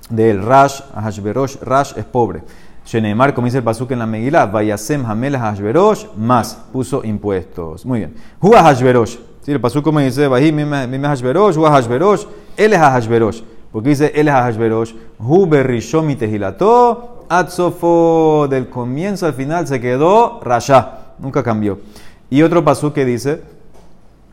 del 0.10 0.42
Rash, 0.42 0.82
Hashverosh, 0.96 1.58
Rash 1.62 1.94
es 1.98 2.06
pobre. 2.06 2.44
Sheneemar, 2.88 3.34
como 3.34 3.46
dice 3.46 3.58
el 3.58 3.66
pasuk 3.66 3.92
en 3.92 4.00
la 4.00 4.06
Megillah, 4.06 4.46
Vayasem 4.46 5.06
Hamel 5.06 5.38
Hashverosh, 5.38 6.06
más, 6.16 6.58
puso 6.72 7.04
impuestos. 7.04 7.86
Muy 7.86 8.00
bien. 8.00 8.16
Hua 8.40 8.64
Hashverosh. 8.64 9.18
Sí, 9.42 9.52
el 9.52 9.60
pasuk 9.60 9.84
como 9.84 10.00
dice, 10.00 10.26
Vahim 10.30 10.56
Mime 10.56 11.00
Hashverosh, 11.06 11.58
Hua 11.58 11.70
Hashverosh, 11.70 12.24
él 12.56 12.72
es 12.72 12.80
Hashverosh. 12.80 13.42
Porque 13.74 13.90
dice, 13.90 14.14
él 14.16 14.30
es 14.30 14.34
Hashverosh, 14.34 14.94
Hu 15.20 15.46
Berrishom 15.48 16.16
Tehilato, 16.16 17.26
Atzofo, 17.28 18.48
del 18.50 18.70
comienzo 18.70 19.26
al 19.26 19.34
final 19.34 19.68
se 19.68 19.82
quedó 19.82 20.40
Rasha, 20.42 21.16
nunca 21.20 21.44
cambió. 21.44 21.80
Y 22.30 22.42
otro 22.42 22.64
pasuk 22.64 22.94
que 22.94 23.04
dice, 23.04 23.42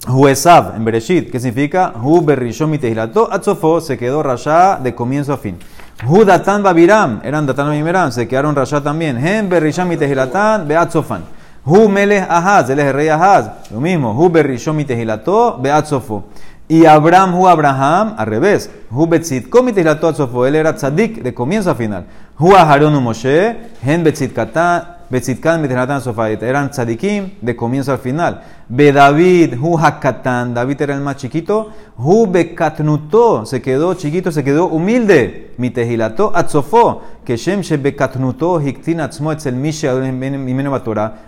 Huesav, 0.06 0.76
en 0.76 0.84
Bereshit, 0.84 1.28
que 1.28 1.40
significa 1.40 1.92
Hu 2.00 2.25
Berrishom 2.25 2.78
Tehilato, 2.78 3.28
Atzofo, 3.32 3.80
se 3.80 3.99
quedó 3.99 4.23
Rasha 4.23 4.78
de 4.80 4.94
comienzo 4.94 5.32
a 5.32 5.38
fin. 5.38 5.58
Hu 6.06 6.25
Datan 6.25 6.62
Babiram, 6.62 7.20
eran 7.25 7.46
Datan 7.46 7.68
Babiram, 7.68 8.12
se 8.12 8.28
quedaron 8.28 8.54
Rasha 8.54 8.82
también. 8.82 9.16
Hem 9.16 9.49
Berrisham 9.49 9.88
Tehilatan, 9.96 10.68
Beatzofan. 10.68 11.23
Hu 11.64 11.88
Melech 11.88 12.26
Ahaz, 12.28 12.68
él 12.68 12.78
es 12.78 12.87
el 12.87 12.92
rey 12.92 13.08
Ahaz, 13.08 13.50
lo 13.70 13.80
mismo. 13.80 14.12
Hu 14.12 14.28
Berrishom 14.28 14.84
Tehilato, 14.84 15.58
Beatzofo. 15.58 16.25
Y 16.68 16.87
Abraham, 16.87 17.34
Hu 17.34 17.49
Abraham, 17.49 18.14
al 18.18 18.26
revés. 18.26 18.70
Hu 18.90 19.06
Betzit 19.06 19.50
Tehilatu 19.50 20.06
Atzofo, 20.06 20.46
él 20.46 20.54
era 20.54 20.75
tzadik 20.75 21.23
de 21.23 21.34
comienzo 21.34 21.70
a 21.70 21.75
final. 21.75 22.06
Hu 22.38 22.54
Aharon 22.54 23.02
Moshe, 23.02 23.56
Hen 23.82 24.02
Betzit 24.02 24.32
Katan, 24.32 24.93
Betzitkan 25.11 25.61
Mitratan 25.61 26.00
Sofait. 26.00 26.42
Eran 26.42 26.70
tzadikim 26.70 27.32
de 27.40 27.54
comienzo 27.54 27.92
al 27.92 27.99
final. 27.99 28.42
Be 28.68 28.92
David, 28.92 29.54
Hu 29.61 29.78
Hakatan. 29.78 30.54
David 30.54 30.82
era 30.82 30.94
el 30.94 31.00
más 31.00 31.16
chiquito. 31.16 31.70
Hu 31.96 32.26
Bekatnuto. 32.26 33.46
Se 33.46 33.61
quedó 33.61 33.94
chiquito, 33.94 34.32
se 34.32 34.42
quedó 34.42 34.66
humilde. 34.66 35.54
Mitehilato 35.58 36.32
Atzofo. 36.34 37.02
Que 37.25 37.37
Shem 37.37 37.61
She 37.61 37.76
Bekatnuto 37.76 38.61
Hiktin 38.61 39.00
Atzmo 39.00 39.32
Etzel 39.32 39.54
Misha 39.54 39.92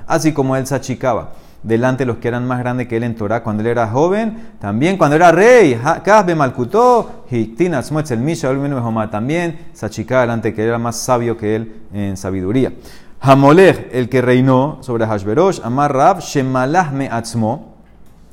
Así 0.06 0.32
como 0.32 0.56
él 0.56 0.66
se 0.66 0.74
achicaba 0.74 1.32
delante 1.66 2.04
de 2.04 2.06
los 2.06 2.18
que 2.18 2.28
eran 2.28 2.46
más 2.46 2.60
grandes 2.60 2.86
que 2.86 2.96
él 2.96 3.02
en 3.02 3.16
Torah 3.16 3.42
cuando 3.42 3.62
él 3.62 3.66
era 3.66 3.88
joven, 3.88 4.52
también 4.60 4.96
cuando 4.96 5.16
era 5.16 5.32
rey, 5.32 5.78
Kazbe 6.04 6.34
Malkutó, 6.36 7.24
también 9.10 9.58
se 9.72 9.86
achicaba 9.86 10.20
delante 10.20 10.48
de 10.48 10.54
que 10.54 10.62
él 10.62 10.68
era 10.68 10.78
más 10.78 10.96
sabio 10.96 11.36
que 11.36 11.56
él 11.56 11.74
en 11.92 12.16
sabiduría. 12.16 12.72
Hamolech, 13.20 13.88
el 13.92 14.08
que 14.08 14.22
reinó 14.22 14.78
sobre 14.82 15.06
Hashverosh, 15.06 15.60
Amar 15.64 15.92
Rab, 15.92 16.20
Shemalah 16.20 16.90
me 16.90 17.08
atzmo. 17.08 17.74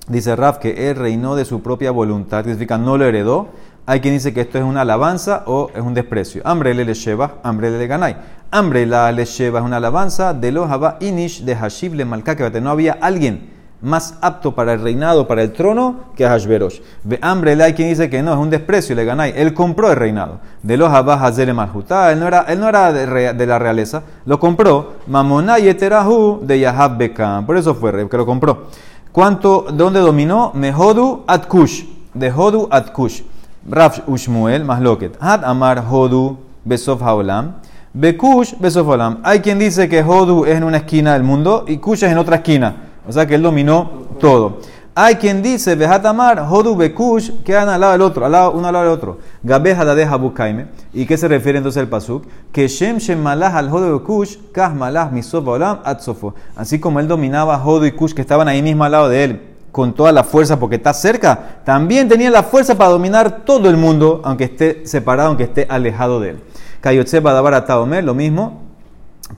Dice 0.07 0.35
Rab 0.35 0.59
que 0.59 0.89
él 0.89 0.95
reinó 0.95 1.35
de 1.35 1.45
su 1.45 1.61
propia 1.61 1.91
voluntad, 1.91 2.43
significa 2.43 2.77
no 2.77 2.97
lo 2.97 3.05
heredó. 3.05 3.47
Hay 3.85 3.99
quien 3.99 4.13
dice 4.13 4.33
que 4.33 4.41
esto 4.41 4.57
es 4.57 4.63
una 4.63 4.81
alabanza 4.81 5.43
o 5.45 5.69
es 5.75 5.81
un 5.81 5.93
desprecio. 5.93 6.41
Hambre 6.45 6.73
le 6.73 6.93
sheva, 6.93 7.35
hambre 7.43 7.69
le 7.69 7.87
ganai. 7.87 8.17
Hambre 8.51 8.85
la 8.85 9.11
le 9.11 9.25
sheva 9.25 9.59
es 9.59 9.65
una 9.65 9.77
alabanza 9.77 10.33
de 10.33 10.51
los 10.51 10.69
inish 10.99 11.43
de 11.43 11.55
Hashib 11.55 11.93
le 11.93 12.05
malka, 12.05 12.35
que 12.35 12.61
no 12.61 12.69
había 12.69 12.97
alguien 13.01 13.52
más 13.83 14.17
apto 14.21 14.55
para 14.55 14.73
el 14.73 14.81
reinado, 14.81 15.27
para 15.27 15.43
el 15.43 15.51
trono, 15.51 15.95
que 16.15 16.25
Hashverosh. 16.25 16.79
Ve 17.03 17.19
hambre 17.21 17.61
hay 17.61 17.73
quien 17.73 17.89
dice 17.89 18.09
que 18.09 18.23
no, 18.23 18.31
es 18.31 18.39
un 18.39 18.49
desprecio, 18.49 18.95
le 18.95 19.03
ganáis. 19.03 19.35
Él 19.35 19.53
compró 19.53 19.91
el 19.91 19.97
reinado. 19.97 20.39
De 20.63 20.77
los 20.77 20.89
Abba 20.89 21.15
Hazel 21.15 21.53
Malhutá, 21.53 22.13
él 22.13 22.19
no 22.21 22.27
era, 22.27 22.45
él 22.47 22.61
no 22.61 22.69
era 22.69 22.93
de, 22.93 23.45
la 23.45 23.59
realeza, 23.59 24.03
lo 24.25 24.39
compró. 24.39 24.93
Mamoná 25.07 25.59
Yeterahu 25.59 26.39
de 26.43 26.61
Yahab 26.61 26.97
Bekam. 26.97 27.45
Por 27.45 27.57
eso 27.57 27.75
fue 27.75 28.07
que 28.09 28.17
lo 28.17 28.25
compró. 28.25 28.67
¿Cuánto, 29.11 29.67
dónde 29.73 29.99
dominó? 29.99 30.51
Mehodu 30.53 31.25
Atkush. 31.27 31.83
De 32.13 32.31
Hodu 32.31 32.69
Atkush. 32.71 33.21
Rav 33.69 34.03
Ushmuel, 34.07 34.63
más 34.63 34.81
loquet. 34.81 35.17
Had 35.19 35.43
Amar 35.43 35.83
Hodu 35.89 36.37
Besof 36.63 37.01
Haolam. 37.01 37.55
Bekush 37.93 38.55
Besof 38.59 38.87
Haolam. 38.87 39.19
Hay 39.23 39.41
quien 39.41 39.59
dice 39.59 39.89
que 39.89 40.01
Hodu 40.01 40.45
es 40.45 40.55
en 40.55 40.63
una 40.63 40.77
esquina 40.77 41.13
del 41.13 41.23
mundo 41.23 41.65
y 41.67 41.77
Kush 41.77 42.05
es 42.05 42.11
en 42.11 42.17
otra 42.17 42.37
esquina. 42.37 42.92
O 43.07 43.11
sea 43.11 43.25
que 43.25 43.35
él 43.35 43.41
dominó 43.41 43.89
todo. 44.19 44.59
Hay 44.95 45.15
quien 45.15 45.41
dice, 45.41 45.73
Behatamar, 45.73 46.45
Hodu 46.47 46.75
Bekush, 46.75 47.31
quedan 47.43 47.67
al 47.67 47.81
lado 47.81 47.93
del 47.93 48.01
otro, 48.03 48.25
al 48.25 48.31
lado, 48.31 48.51
uno 48.51 48.67
al 48.67 48.73
lado 48.73 48.85
del 48.85 48.93
otro. 48.93 49.17
Gabe 49.41 49.73
Hadadeh 49.73 50.05
Habukaime. 50.05 50.67
¿Y 50.93 51.07
qué 51.07 51.17
se 51.17 51.27
refiere 51.27 51.57
entonces 51.57 51.81
el 51.81 51.89
pasuk? 51.89 52.25
Que 52.51 52.67
Shem 52.67 52.99
Shem 52.99 53.19
Malah 53.19 53.57
al 53.57 53.69
Hodu 53.69 53.97
Bekush, 53.97 54.37
Kah 54.51 54.69
Malah 54.69 55.09
Misof 55.09 55.47
Olam 55.47 55.79
Atzofo. 55.83 56.35
Así 56.55 56.79
como 56.79 56.99
él 56.99 57.07
dominaba 57.07 57.57
Hodu 57.57 57.85
y 57.85 57.91
Kush, 57.91 58.13
que 58.13 58.21
estaban 58.21 58.47
ahí 58.47 58.61
mismo 58.61 58.83
al 58.83 58.91
lado 58.91 59.09
de 59.09 59.23
él, 59.23 59.41
con 59.71 59.93
toda 59.93 60.11
la 60.11 60.23
fuerza 60.23 60.59
porque 60.59 60.75
está 60.75 60.93
cerca, 60.93 61.61
también 61.65 62.07
tenía 62.07 62.29
la 62.29 62.43
fuerza 62.43 62.77
para 62.77 62.91
dominar 62.91 63.43
todo 63.45 63.71
el 63.71 63.77
mundo, 63.77 64.21
aunque 64.23 64.43
esté 64.43 64.85
separado, 64.85 65.29
aunque 65.29 65.45
esté 65.45 65.65
alejado 65.67 66.19
de 66.19 66.29
él. 66.29 66.39
Kayotse 66.81 67.19
Badabar 67.19 67.65
Taomer, 67.65 68.03
lo 68.03 68.13
mismo, 68.13 68.61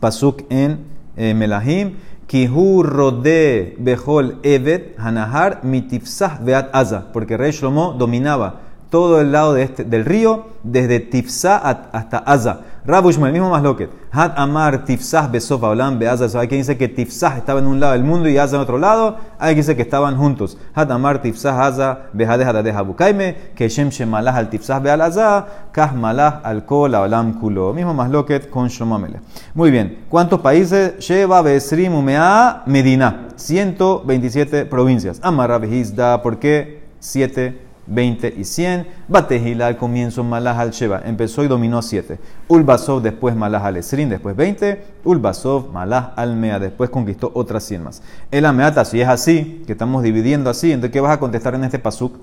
pasuk 0.01 0.41
en 0.50 0.79
eh, 1.15 1.34
Melahim. 1.34 1.95
Kihu 2.27 2.84
rode 2.84 3.75
behol 3.77 4.41
evet 4.44 5.00
hanahar 5.00 5.63
mitifsah 5.63 6.41
beat 6.48 6.70
aza, 6.74 7.05
porque 7.13 7.38
rey 7.38 7.51
Shlomo 7.51 8.00
dominaba 8.00 8.64
todo 8.95 9.19
el 9.19 9.33
lado 9.33 9.53
de 9.53 9.63
este, 9.63 9.83
del 9.83 10.05
río, 10.05 10.45
desde 10.63 11.01
Tifsah 11.01 11.57
hasta 11.91 12.19
Aza. 12.19 12.61
Rabushma, 12.85 13.27
el 13.27 13.33
mismo 13.33 13.49
más 13.49 13.61
loquet. 13.61 13.89
Had 14.09 14.31
Amar 14.37 14.85
Tifsah 14.85 15.27
Besof 15.27 15.61
Olam 15.63 15.99
Beaza. 15.99 16.39
Hay 16.39 16.47
quien 16.47 16.61
dice 16.61 16.77
que 16.77 16.87
Tifsah 16.87 17.39
estaba 17.39 17.59
en 17.59 17.67
un 17.67 17.81
lado 17.81 17.91
del 17.91 18.05
mundo 18.05 18.29
y 18.29 18.37
Aza 18.37 18.55
en 18.55 18.61
otro 18.61 18.77
lado. 18.77 19.17
Hay 19.37 19.53
quien 19.53 19.65
dice 19.65 19.75
que 19.75 19.81
estaban 19.81 20.15
juntos. 20.15 20.57
Had 20.73 20.93
Amar 20.93 21.21
Tifsah 21.21 21.65
Aza 21.65 21.99
Behade 22.13 22.45
Hadade 22.45 22.71
Habukaime. 22.71 23.35
Que 23.53 23.67
Shem 23.67 23.89
Shemalah 23.89 24.33
al 24.33 24.49
Tifsah 24.49 24.79
Beal 24.79 25.01
Aza. 25.01 25.45
Kah 25.73 25.91
Malah 25.91 26.39
al 26.41 26.63
Kol 26.63 26.95
Kulo. 27.37 27.73
Mismo 27.73 27.93
más 27.93 28.09
loquet 28.09 28.49
con 28.49 28.69
Shomamele. 28.69 29.19
Muy 29.53 29.71
bien. 29.71 30.05
¿Cuántos 30.07 30.39
países? 30.39 30.99
Sheba 30.99 31.41
Besrim 31.41 31.93
Umea 31.93 32.63
Medina. 32.65 33.27
127 33.35 34.65
provincias. 34.67 35.19
Amar 35.21 35.49
Rabihizda. 35.49 36.21
¿Por 36.21 36.39
qué? 36.39 36.85
7 37.01 37.64
20 37.87 38.33
y 38.37 38.43
100. 38.43 38.87
Batejila 39.07 39.67
al 39.67 39.77
comienzo 39.77 40.23
Malah 40.23 40.59
al 40.59 40.71
Sheba. 40.71 41.01
Empezó 41.05 41.43
y 41.43 41.47
dominó 41.47 41.81
7. 41.81 42.19
Ulbasov 42.47 43.01
después 43.01 43.35
Malah 43.35 43.65
al 43.65 43.77
Esrin, 43.77 44.09
después 44.09 44.35
20. 44.35 44.83
Ulbasov 45.03 45.71
Malah 45.71 46.13
al 46.15 46.35
Mea, 46.35 46.59
después 46.59 46.89
conquistó 46.89 47.31
otras 47.33 47.63
100 47.63 47.83
más. 47.83 48.03
El 48.31 48.45
Ameata, 48.45 48.85
si 48.85 49.01
es 49.01 49.07
así, 49.07 49.63
que 49.65 49.73
estamos 49.73 50.03
dividiendo 50.03 50.49
así, 50.49 50.71
entonces 50.71 50.91
¿qué 50.91 51.01
vas 51.01 51.13
a 51.13 51.19
contestar 51.19 51.55
en 51.55 51.63
este 51.63 51.79
pasuk? 51.79 52.17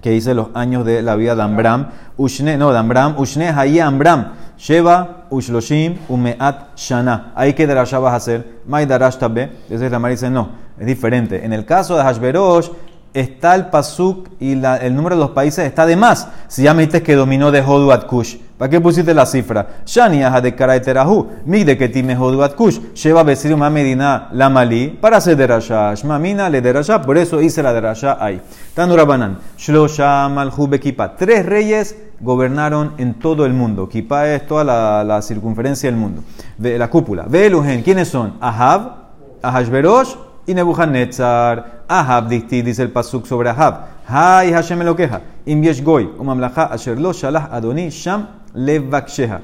Que 0.00 0.10
dice 0.10 0.34
los 0.34 0.48
años 0.54 0.84
de 0.84 1.00
la 1.00 1.16
vida 1.16 1.34
de 1.34 1.42
Ambram. 1.42 1.88
Ushne, 2.18 2.58
no, 2.58 2.72
de 2.72 2.78
Ambram. 2.78 3.18
Ushne 3.18 3.48
Hayi 3.48 3.80
Ambram. 3.80 4.32
Sheba, 4.58 5.26
Ushloshim, 5.30 5.96
Umeat, 6.08 6.76
Shana. 6.76 7.32
Ahí 7.34 7.54
que 7.54 7.66
Darasha 7.66 7.98
vas 7.98 8.12
a 8.12 8.16
hacer. 8.16 8.60
Mai 8.66 8.86
Darash 8.86 9.16
Tabe. 9.16 9.50
Entonces 9.62 9.90
la 9.90 9.98
Mari 9.98 10.14
dice, 10.14 10.30
no, 10.30 10.50
es 10.78 10.86
diferente. 10.86 11.44
En 11.44 11.52
el 11.52 11.64
caso 11.64 11.96
de 11.96 12.02
Hashverosh, 12.02 12.68
está 13.14 13.54
el 13.54 13.66
pasuk 13.66 14.28
y 14.40 14.52
el 14.52 14.94
número 14.94 15.14
de 15.14 15.22
los 15.22 15.30
países 15.30 15.64
está 15.64 15.86
de 15.86 15.96
más. 15.96 16.28
Si 16.48 16.64
ya 16.64 16.74
me 16.74 16.84
dices 16.84 17.02
que 17.02 17.14
dominó 17.14 17.52
de 17.52 17.62
Hodu 17.62 17.92
at 17.92 18.06
Kush, 18.06 18.36
¿para 18.58 18.68
qué 18.68 18.80
pusiste 18.80 19.14
la 19.14 19.24
cifra? 19.24 19.66
Shani 19.86 20.20
de 20.42 20.54
Karaiterahu, 20.54 21.28
mi 21.46 21.62
de 21.62 21.78
que 21.78 21.88
time 21.88 22.16
Hodu 22.16 22.42
Kush, 22.56 22.80
lleva 22.94 23.22
vestir 23.22 23.54
una 23.54 23.70
medina 23.70 24.28
la 24.32 24.50
Malí 24.50 24.88
para 25.00 25.18
hacer 25.18 25.36
derasha, 25.36 25.94
Shmamina 25.94 26.50
le 26.50 26.60
derasha, 26.60 27.00
por 27.00 27.16
eso 27.16 27.40
hice 27.40 27.62
la 27.62 27.72
derasha 27.72 28.18
ahí. 28.20 28.40
Tanurabanan, 28.74 29.38
Shlosha 29.56 30.28
Malhu 30.28 30.66
Bekipa, 30.66 31.14
tres 31.14 31.46
reyes 31.46 31.96
gobernaron 32.20 32.94
en 32.98 33.14
todo 33.14 33.46
el 33.46 33.52
mundo. 33.52 33.88
Kipa 33.88 34.28
es 34.28 34.46
toda 34.46 34.64
la, 35.04 35.22
circunferencia 35.22 35.88
del 35.88 35.98
mundo, 35.98 36.22
de 36.58 36.78
la 36.78 36.90
cúpula. 36.90 37.26
Velugen, 37.28 37.82
¿quiénes 37.82 38.08
son? 38.08 38.34
Ahab, 38.40 39.04
Ahashverosh 39.40 40.23
y 40.46 40.54
Nebuchadnezzar. 40.54 41.84
Ahab 41.88 42.28
dice 42.28 42.82
el 42.82 42.90
pasuk 42.90 43.26
sobre 43.26 43.50
Ahab. 43.50 43.86
Hay 44.06 44.52
Hashem 44.52 44.80
lo 44.82 44.94
queja. 44.96 45.20
Im 45.46 45.62
goy, 45.82 46.10
umamlacha 46.18 46.64
asher 46.64 46.98
lo 46.98 47.12
shalah 47.12 47.48
adoni 47.52 47.88
sham 47.90 48.26
levaksheha. 48.54 49.40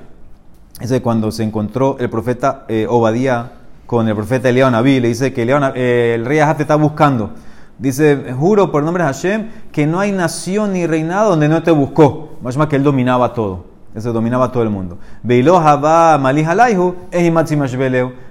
Ese 0.80 1.02
cuando 1.02 1.30
se 1.30 1.42
encontró 1.42 1.96
el 1.98 2.08
profeta 2.08 2.64
eh, 2.68 2.86
Obadía 2.88 3.52
con 3.86 4.08
el 4.08 4.14
profeta 4.14 4.48
Eliyahu 4.48 4.70
Naví, 4.70 5.00
le 5.00 5.08
dice 5.08 5.32
que 5.32 5.42
eh, 5.42 6.14
el 6.14 6.24
rey 6.24 6.38
Ahab 6.38 6.56
te 6.56 6.62
está 6.62 6.76
buscando. 6.76 7.30
Dice, 7.78 8.34
juro 8.38 8.70
por 8.70 8.82
nombre 8.82 9.02
de 9.02 9.08
Hashem 9.08 9.48
que 9.72 9.86
no 9.86 10.00
hay 10.00 10.12
nación 10.12 10.74
ni 10.74 10.86
reinado 10.86 11.30
donde 11.30 11.48
no 11.48 11.62
te 11.62 11.70
buscó. 11.70 12.36
Más 12.42 12.56
que 12.66 12.76
él 12.76 12.82
dominaba 12.82 13.32
todo. 13.32 13.70
Ese 13.94 14.10
dominaba 14.10 14.52
todo 14.52 14.62
el 14.62 14.70
mundo. 14.70 14.98
Es 15.26 15.44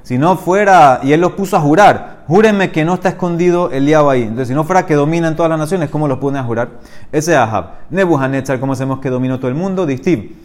Si 0.04 0.18
no 0.18 0.38
fuera, 0.38 1.00
y 1.04 1.12
él 1.12 1.22
los 1.22 1.32
puso 1.34 1.58
a 1.58 1.60
jurar, 1.60 2.19
júrenme 2.30 2.72
que 2.72 2.86
no 2.86 2.94
está 2.94 3.10
escondido 3.10 3.72
el 3.72 3.88
diablo 3.88 4.12
ahí. 4.12 4.22
Entonces, 4.22 4.50
si 4.50 4.54
no 4.54 4.64
fuera 4.64 4.86
que 4.86 4.94
domina 4.94 5.28
en 5.28 5.36
todas 5.36 5.50
las 5.50 5.58
naciones, 5.58 5.90
¿cómo 5.90 6.08
los 6.08 6.20
pone 6.20 6.38
a 6.38 6.44
jurar? 6.44 6.70
Ese 7.12 7.32
es 7.32 7.38
Ahab. 7.38 7.72
Nebuchadnezzar, 7.90 8.60
¿cómo 8.60 8.76
sabemos 8.76 9.00
que 9.00 9.10
dominó 9.10 9.40
todo 9.40 9.48
el 9.48 9.56
mundo? 9.56 9.88
Distiv. 9.88 10.36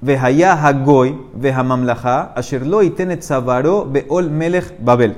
Vehaya 0.00 0.52
Hagoy, 0.52 1.18
Vehamamlaha, 1.34 2.32
Asherlo 2.36 2.84
y 2.84 2.90
Tenet 2.90 3.26
Beol 3.90 4.30
Melech 4.30 4.76
Babel. 4.78 5.16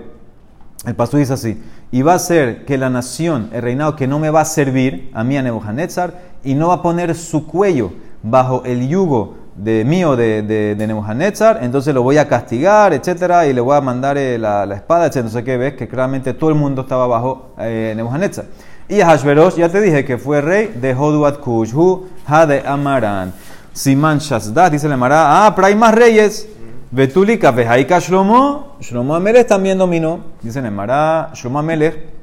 El 0.87 0.95
paso 0.95 1.19
dice 1.19 1.35
así: 1.35 1.63
Y 1.93 2.01
va 2.01 2.15
a 2.15 2.19
ser 2.19 2.65
que 2.65 2.79
la 2.79 2.89
nación, 2.89 3.51
el 3.53 3.61
reinado 3.61 3.95
que 3.95 4.07
no 4.07 4.19
me 4.19 4.31
va 4.31 4.41
a 4.41 4.45
servir, 4.47 5.11
a 5.13 5.25
mí 5.25 5.37
a 5.37 5.43
Nebuchadnezzar, 5.43 6.23
y 6.43 6.55
no 6.55 6.69
va 6.69 6.77
a 6.77 6.83
poner 6.83 7.15
su 7.15 7.47
cuello 7.47 7.93
bajo 8.23 8.63
el 8.65 8.89
yugo 8.89 9.44
de 9.57 9.85
mío 9.85 10.17
de, 10.17 10.43
de, 10.43 10.75
de, 10.75 10.87
Nebuchadnezzar, 10.87 11.61
entonces 11.63 11.95
lo 11.95 12.03
voy 12.03 12.19
a 12.19 12.27
castigar, 12.27 12.93
etcétera, 12.93 13.47
y 13.47 13.53
le 13.53 13.61
voy 13.61 13.77
a 13.77 13.81
mandar 13.81 14.19
eh, 14.19 14.39
la, 14.39 14.65
espada, 14.75 15.07
etcétera. 15.07 15.27
Entonces, 15.29 15.45
¿qué 15.45 15.57
ves? 15.57 15.75
Que 15.75 15.87
claramente 15.87 16.35
todo 16.35 16.51
el 16.51 16.57
mundo 16.57 16.83
estaba 16.83 17.07
bajo 17.07 17.55
eh, 17.59 17.93
Nebuchadnezzar. 17.97 18.47
Y 18.89 19.01
Hashverosh, 19.01 19.57
ya 19.57 19.69
te 19.69 19.81
dije 19.81 20.05
que 20.05 20.19
fue 20.19 20.41
rey 20.41 20.75
de 20.81 20.95
Hoduat 20.95 21.39
Kushhu, 21.39 22.09
Ha 22.27 22.47
de 22.47 22.63
Amaran. 22.67 23.33
Siman 23.73 24.19
Shazdat, 24.19 24.73
dice 24.73 24.89
la 24.89 24.97
Mara, 24.97 25.47
ah, 25.47 25.55
pero 25.55 25.67
hay 25.67 25.75
más 25.75 25.95
reyes. 25.95 26.49
Betulika, 26.91 27.51
Vejaika 27.51 27.99
Shlomo, 27.99 28.77
Shlomo 28.81 29.17
Amelech 29.17 29.49
también 29.49 29.79
dominó. 29.79 30.21
Dice 30.43 30.63
la 30.63 30.71
Mara, 30.71 31.31
Shlomo 31.35 31.59
Amelech 31.59 32.14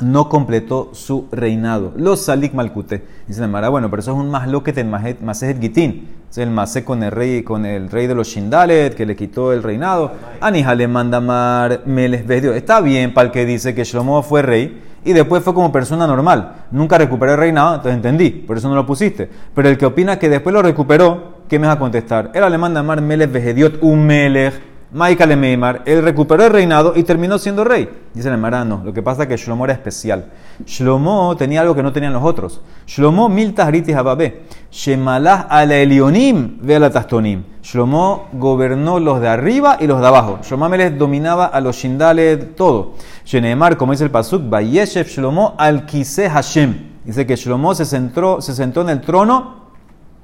no 0.00 0.28
completó 0.28 0.90
su 0.92 1.26
reinado. 1.32 1.92
Los 1.96 2.24
Salik 2.24 2.54
Malkute. 2.54 3.04
Dice 3.26 3.40
la 3.40 3.48
Mara, 3.48 3.68
bueno, 3.68 3.90
pero 3.90 4.00
eso 4.00 4.12
es 4.12 4.18
un 4.18 4.30
masloquet 4.30 4.76
en 4.78 4.90
Masejet 4.90 5.60
Gitin. 5.60 6.08
Es 6.30 6.38
el 6.38 6.50
masé 6.50 6.84
con 6.84 7.02
el 7.02 7.12
rey, 7.12 7.42
con 7.42 7.64
el 7.64 7.90
rey 7.90 8.06
de 8.06 8.14
los 8.14 8.28
Shindalet, 8.28 8.94
que 8.94 9.06
le 9.06 9.16
quitó 9.16 9.52
el 9.52 9.62
reinado. 9.62 10.12
Anija 10.40 10.74
le 10.74 10.88
manda 10.88 11.20
mar 11.20 11.82
Meles 11.86 12.28
Está 12.28 12.80
bien 12.80 13.14
para 13.14 13.26
el 13.26 13.32
que 13.32 13.46
dice 13.46 13.74
que 13.74 13.84
Shlomo 13.84 14.22
fue 14.22 14.42
rey 14.42 14.82
y 15.04 15.12
después 15.12 15.42
fue 15.42 15.54
como 15.54 15.72
persona 15.72 16.06
normal. 16.06 16.66
Nunca 16.72 16.98
recuperó 16.98 17.32
el 17.32 17.38
reinado, 17.38 17.76
entonces 17.76 17.94
entendí, 17.94 18.30
por 18.30 18.58
eso 18.58 18.68
no 18.68 18.74
lo 18.74 18.84
pusiste. 18.84 19.30
Pero 19.54 19.68
el 19.68 19.78
que 19.78 19.86
opina 19.86 20.18
que 20.18 20.28
después 20.28 20.52
lo 20.52 20.62
recuperó, 20.62 21.36
¿qué 21.48 21.58
me 21.58 21.68
vas 21.68 21.76
a 21.76 21.78
contestar? 21.78 22.32
Él 22.34 22.44
le 22.50 22.58
manda 22.58 22.82
mar 22.82 23.00
Meles 23.00 23.30
Vegediot, 23.30 23.78
un 23.82 24.04
Melech 24.04 24.54
Maika 24.96 25.26
Meimar, 25.26 25.82
él 25.84 26.02
recuperó 26.02 26.46
el 26.46 26.50
reinado 26.50 26.94
y 26.96 27.02
terminó 27.02 27.36
siendo 27.36 27.64
rey. 27.64 27.86
Dice 28.14 28.30
el 28.30 28.38
Marano, 28.38 28.80
lo 28.82 28.94
que 28.94 29.02
pasa 29.02 29.24
es 29.24 29.28
que 29.28 29.36
Shlomo 29.36 29.66
era 29.66 29.74
especial. 29.74 30.24
Shlomo 30.64 31.36
tenía 31.36 31.60
algo 31.60 31.74
que 31.74 31.82
no 31.82 31.92
tenían 31.92 32.14
los 32.14 32.24
otros. 32.24 32.62
Shlomo 32.86 33.28
miltahriti 33.28 33.92
hababé. 33.92 34.44
Shemalah 34.70 35.48
al 35.50 35.72
elionim 35.72 36.56
ve 36.62 36.78
la 36.78 36.88
tastonim. 36.88 37.44
Shlomo 37.62 38.28
gobernó 38.32 38.98
los 38.98 39.20
de 39.20 39.28
arriba 39.28 39.76
y 39.78 39.86
los 39.86 40.00
de 40.00 40.06
abajo. 40.06 40.38
Shlomo 40.42 40.64
Amelech 40.64 40.94
dominaba 40.94 41.44
a 41.44 41.60
los 41.60 41.76
shindales, 41.76 42.56
todo. 42.56 42.94
Shenemar, 43.26 43.76
como 43.76 43.92
dice 43.92 44.04
el 44.04 44.10
pasuk, 44.10 44.48
Bayeshev 44.48 45.08
Shlomo 45.08 45.56
al 45.58 45.84
Hashem. 45.86 46.74
Dice 47.04 47.26
que 47.26 47.36
Shlomo 47.36 47.74
se, 47.74 47.84
centró, 47.84 48.40
se 48.40 48.54
sentó 48.54 48.80
en 48.80 48.88
el 48.88 49.02
trono 49.02 49.65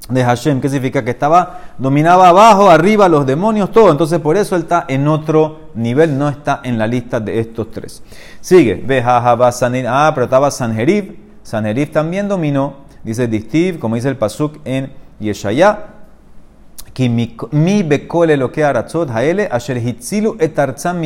de 0.08 0.24
Hashem, 0.24 0.60
que 0.60 0.68
significa 0.68 1.04
que 1.04 1.12
estaba, 1.12 1.60
dominaba 1.78 2.28
abajo, 2.28 2.70
arriba, 2.70 3.08
los 3.08 3.24
demonios, 3.24 3.70
todo. 3.70 3.90
Entonces, 3.90 4.18
por 4.18 4.36
eso 4.36 4.56
él 4.56 4.62
está 4.62 4.84
en 4.88 5.06
otro 5.06 5.70
nivel, 5.74 6.18
no 6.18 6.28
está 6.28 6.60
en 6.64 6.78
la 6.78 6.86
lista 6.86 7.20
de 7.20 7.38
estos 7.38 7.70
tres. 7.70 8.02
Sigue, 8.40 8.84
ah, 9.06 10.10
pero 10.14 10.24
estaba 10.24 10.50
Sanherib, 10.50 11.16
Sanherib 11.42 11.92
también 11.92 12.28
dominó, 12.28 12.78
dice 13.04 13.28
Distiv, 13.28 13.78
como 13.78 13.94
dice 13.94 14.08
el 14.08 14.16
Pasuk 14.16 14.58
en 14.64 14.92
Yeshaya, 15.20 15.86
mi 17.52 17.82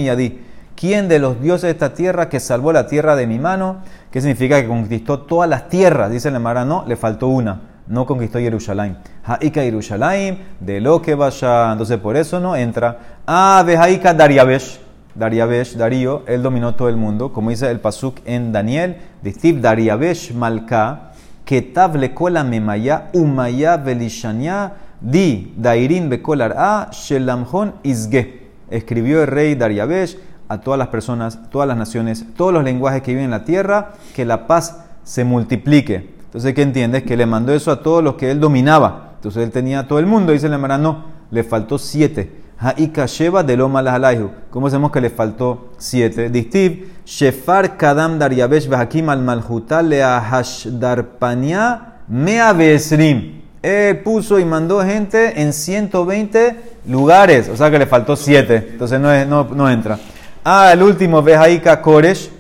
lo. 0.09 0.41
¿Quién 0.75 1.09
de 1.09 1.19
los 1.19 1.41
dioses 1.41 1.63
de 1.63 1.71
esta 1.71 1.95
tierra 1.95 2.29
que 2.29 2.39
salvó 2.39 2.71
la 2.71 2.87
tierra 2.87 3.17
de 3.17 3.27
mi 3.27 3.39
mano? 3.39 3.79
¿Qué 4.11 4.21
significa 4.21 4.61
que 4.61 4.69
conquistó 4.69 5.21
todas 5.21 5.49
las 5.49 5.71
tierras? 5.71 6.11
Dice 6.11 6.29
el 6.29 6.39
Mara, 6.39 6.67
no, 6.67 6.85
le 6.87 6.97
faltó 6.97 7.29
una 7.29 7.76
no 7.87 8.07
conquistó 8.07 8.39
Jerusalén. 8.39 8.99
Haika 9.25 9.63
Jerusalén, 9.63 10.39
de 10.61 10.81
lo 10.81 11.01
que 11.03 11.15
vaya, 11.15 11.73
entonces 11.73 11.99
por 11.99 12.17
eso 12.17 12.41
no 12.41 12.57
entra. 12.57 12.99
Ah, 13.27 13.65
Haika 13.67 14.15
Dariabesh, 14.15 14.81
Dariabesh, 15.15 15.77
Darío, 15.77 16.23
él 16.27 16.43
dominó 16.43 16.75
todo 16.75 16.89
el 16.89 16.97
mundo, 16.97 17.33
como 17.33 17.51
dice 17.51 17.71
el 17.71 17.81
Pasuk 17.81 18.19
en 18.27 18.53
Daniel, 18.53 18.97
Distiv 19.23 19.61
Dariabesh 19.61 20.35
Malka, 20.35 21.13
Ketav 21.45 21.97
lekola 21.97 22.43
memaya, 22.45 23.09
umaya 23.15 23.77
velishanya, 23.77 24.73
di 25.01 25.55
dairin 25.57 26.09
bekolar 26.11 26.55
a, 26.59 26.91
shelamjon 26.91 27.75
izge. 27.83 28.51
Escribió 28.69 29.23
el 29.23 29.29
rey 29.29 29.55
Dariabesh 29.55 30.19
a 30.49 30.61
todas 30.61 30.79
las 30.79 30.89
personas, 30.89 31.39
todas 31.51 31.69
las 31.69 31.77
naciones, 31.77 32.25
todos 32.37 32.53
los 32.53 32.65
lenguajes 32.65 33.03
que 33.03 33.13
viven 33.13 33.27
en 33.27 33.31
la 33.31 33.45
tierra, 33.45 33.93
que 34.15 34.25
la 34.25 34.47
paz 34.47 34.85
se 35.05 35.25
multiplique. 35.25 36.16
Entonces, 36.27 36.55
¿qué 36.55 36.63
entiendes? 36.63 37.03
Que 37.05 37.17
le 37.17 37.27
mandó 37.27 37.53
eso 37.55 37.71
a 37.71 37.83
todos 37.83 38.05
los 38.05 38.15
que 38.15 38.31
él 38.31 38.41
dominaba. 38.41 39.13
Entonces, 39.17 39.43
él 39.43 39.51
tenía 39.51 39.81
a 39.81 39.89
todo 39.89 39.99
el 39.99 40.07
mundo. 40.07 40.33
Dice 40.33 40.49
la 40.49 40.59
Mara, 40.59 40.79
no, 40.79 41.05
le 41.31 41.43
faltó 41.43 41.79
siete. 41.79 42.45
Ha'ika 42.59 43.05
Sheva 43.07 43.43
de 43.43 43.57
Loma 43.57 43.83
¿Cómo 44.51 44.71
sabemos 44.71 44.91
que 44.91 45.01
le 45.01 45.11
faltó 45.11 45.73
siete? 45.77 46.31
Distiv, 46.31 46.91
Shefar 47.05 47.77
Kadam 47.77 48.19
Daryabesh 48.19 48.67
Behakim 48.67 49.11
al 49.11 49.23
Malhutal 49.23 49.91
Darpania 50.79 51.97
Mea 52.09 52.53
Besrim. 52.55 53.43
Él 53.63 53.99
puso 53.99 54.39
y 54.39 54.45
mandó 54.45 54.83
gente 54.83 55.41
en 55.43 55.53
120 55.53 56.57
lugares. 56.89 57.49
O 57.49 57.57
sea 57.57 57.71
que 57.71 57.79
le 57.79 57.87
faltó 57.87 58.17
siete. 58.17 58.69
Entonces 58.71 59.01
no, 59.01 59.25
no, 59.27 59.45
no 59.55 59.69
entra. 59.69 59.99
Ah, 60.45 60.71
el 60.73 60.83
último, 60.83 61.23
Behaika 61.23 61.83
Koresh. 61.83 62.31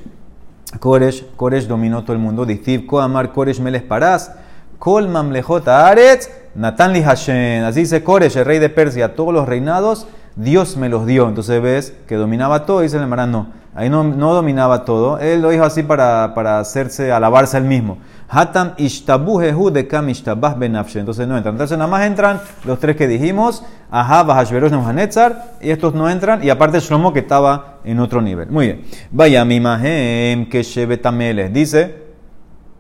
Koresh, 0.78 1.24
Koresh 1.36 1.66
dominó 1.66 2.02
todo 2.02 2.12
el 2.12 2.18
mundo. 2.18 2.46
Distiv, 2.46 2.86
Koamar, 2.86 3.32
Koresh, 3.32 3.60
Meles 3.60 3.82
Parás, 3.82 4.32
Kol 4.78 5.08
Mamlejot 5.08 5.68
Aretz, 5.68 6.28
Natan 6.54 6.92
Li. 6.92 7.02
Así 7.02 7.80
dice 7.80 8.02
Koresh, 8.02 8.36
el 8.36 8.44
rey 8.44 8.58
de 8.58 8.68
Persia, 8.68 9.14
todos 9.14 9.32
los 9.32 9.48
reinados, 9.48 10.06
Dios 10.36 10.76
me 10.76 10.88
los 10.88 11.06
dio. 11.06 11.28
Entonces 11.28 11.60
ves 11.62 11.94
que 12.06 12.16
dominaba 12.16 12.66
todo, 12.66 12.80
dice 12.80 12.96
el 12.96 13.06
Marán, 13.06 13.32
no. 13.32 13.48
Ahí 13.74 13.90
no, 13.90 14.04
no, 14.04 14.32
dominaba 14.32 14.86
todo. 14.86 15.18
Él 15.18 15.42
lo 15.42 15.50
dijo 15.50 15.64
así 15.64 15.82
para, 15.82 16.32
para 16.34 16.58
hacerse, 16.58 17.12
alabarse 17.12 17.58
él 17.58 17.64
mismo. 17.64 17.98
Hatam 18.28 18.74
ishtabuhehu 18.76 19.70
de 19.70 19.86
kam 19.86 20.08
ishtabah 20.08 20.58
benafshe. 20.58 20.98
Entonces 20.98 21.28
no 21.28 21.36
entran. 21.36 21.54
Entonces 21.54 21.78
nada 21.78 21.90
más 21.90 22.04
entran 22.06 22.40
los 22.64 22.78
tres 22.80 22.96
que 22.96 23.06
dijimos. 23.06 23.62
Y 25.60 25.70
estos 25.70 25.94
no 25.94 26.10
entran. 26.10 26.42
Y 26.42 26.50
aparte 26.50 26.80
Shlomo 26.80 27.12
que 27.12 27.20
estaba 27.20 27.78
en 27.84 28.00
otro 28.00 28.20
nivel. 28.20 28.50
Muy 28.50 28.66
bien. 28.66 28.84
Vaya 29.10 29.44
mi 29.44 29.60
mahem 29.60 30.48
que 30.48 30.62
shebetameles. 30.62 31.52
Dice 31.52 32.06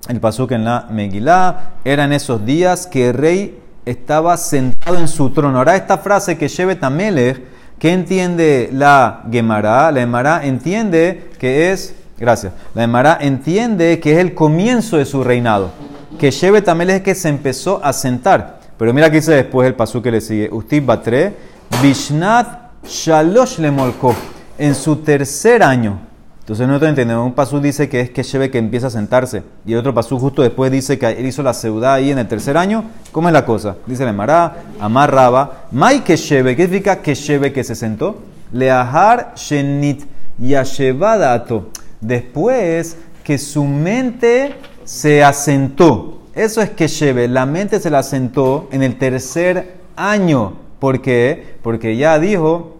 el 0.08 0.20
pasuk 0.20 0.52
en 0.52 0.64
la 0.64 0.88
Megilá. 0.90 1.74
Eran 1.84 2.12
esos 2.12 2.44
días 2.44 2.86
que 2.86 3.10
el 3.10 3.14
rey 3.14 3.58
estaba 3.84 4.36
sentado 4.36 4.96
en 4.96 5.06
su 5.06 5.30
trono. 5.30 5.58
Ahora 5.58 5.76
esta 5.76 5.98
frase 5.98 6.36
que 6.36 6.48
shebetameles. 6.48 7.40
¿Qué 7.78 7.92
entiende 7.92 8.70
la 8.72 9.22
Gemara? 9.30 9.92
La 9.92 10.00
Gemara 10.00 10.44
entiende 10.44 11.30
que 11.38 11.72
es 11.72 11.94
Gracias. 12.18 12.52
La 12.74 12.84
Emara 12.84 13.18
entiende 13.20 14.00
que 14.00 14.12
es 14.12 14.18
el 14.18 14.34
comienzo 14.34 14.96
de 14.96 15.04
su 15.04 15.22
reinado. 15.22 15.70
Que 16.18 16.30
Shebe 16.30 16.62
también 16.62 16.90
es 16.90 17.02
que 17.02 17.14
se 17.14 17.28
empezó 17.28 17.84
a 17.84 17.92
sentar. 17.92 18.60
Pero 18.78 18.94
mira 18.94 19.10
que 19.10 19.16
dice 19.16 19.34
después 19.34 19.66
el 19.66 19.74
pasú 19.74 20.00
que 20.00 20.10
le 20.10 20.20
sigue. 20.20 20.48
Usted 20.50 20.82
Batre, 20.84 21.34
Bishnat 21.82 22.86
Shalosh 22.86 23.58
le 23.58 23.72
En 24.58 24.74
su 24.74 24.96
tercer 24.96 25.62
año. 25.62 25.98
Entonces 26.40 26.66
nosotros 26.66 26.90
entendemos. 26.90 27.26
Un 27.26 27.34
pasú 27.34 27.60
dice 27.60 27.88
que 27.88 28.00
es 28.00 28.10
que 28.10 28.22
Shebe 28.22 28.50
que 28.50 28.58
empieza 28.58 28.86
a 28.86 28.90
sentarse. 28.90 29.42
Y 29.66 29.74
el 29.74 29.78
otro 29.78 29.92
pasú 29.92 30.18
justo 30.18 30.40
después 30.40 30.72
dice 30.72 30.98
que 30.98 31.08
él 31.08 31.26
hizo 31.26 31.42
la 31.42 31.52
ciudad 31.52 31.94
ahí 31.94 32.10
en 32.10 32.18
el 32.18 32.28
tercer 32.28 32.56
año. 32.56 32.84
¿Cómo 33.12 33.28
es 33.28 33.34
la 33.34 33.44
cosa? 33.44 33.76
Dice 33.86 34.04
la 34.04 34.10
Emara, 34.10 34.56
amarraba. 34.80 35.66
Mai 35.70 36.02
que 36.02 36.16
Shebe. 36.16 36.56
¿Qué 36.56 36.62
significa 36.62 37.02
que 37.02 37.14
Shebe 37.14 37.52
que 37.52 37.62
se 37.62 37.74
sentó? 37.74 38.22
Leahar 38.52 39.34
Shenit 39.36 40.04
Yashevadato 40.38 41.72
después 42.00 42.96
que 43.24 43.38
su 43.38 43.64
mente 43.64 44.54
se 44.84 45.24
asentó. 45.24 46.22
Eso 46.34 46.60
es 46.60 46.70
que 46.70 46.88
lleve, 46.88 47.28
la 47.28 47.46
mente 47.46 47.80
se 47.80 47.90
la 47.90 48.00
asentó 48.00 48.68
en 48.70 48.82
el 48.82 48.98
tercer 48.98 49.78
año. 49.96 50.54
¿Por 50.78 51.00
qué? 51.00 51.56
Porque 51.62 51.96
ya 51.96 52.18
dijo, 52.18 52.76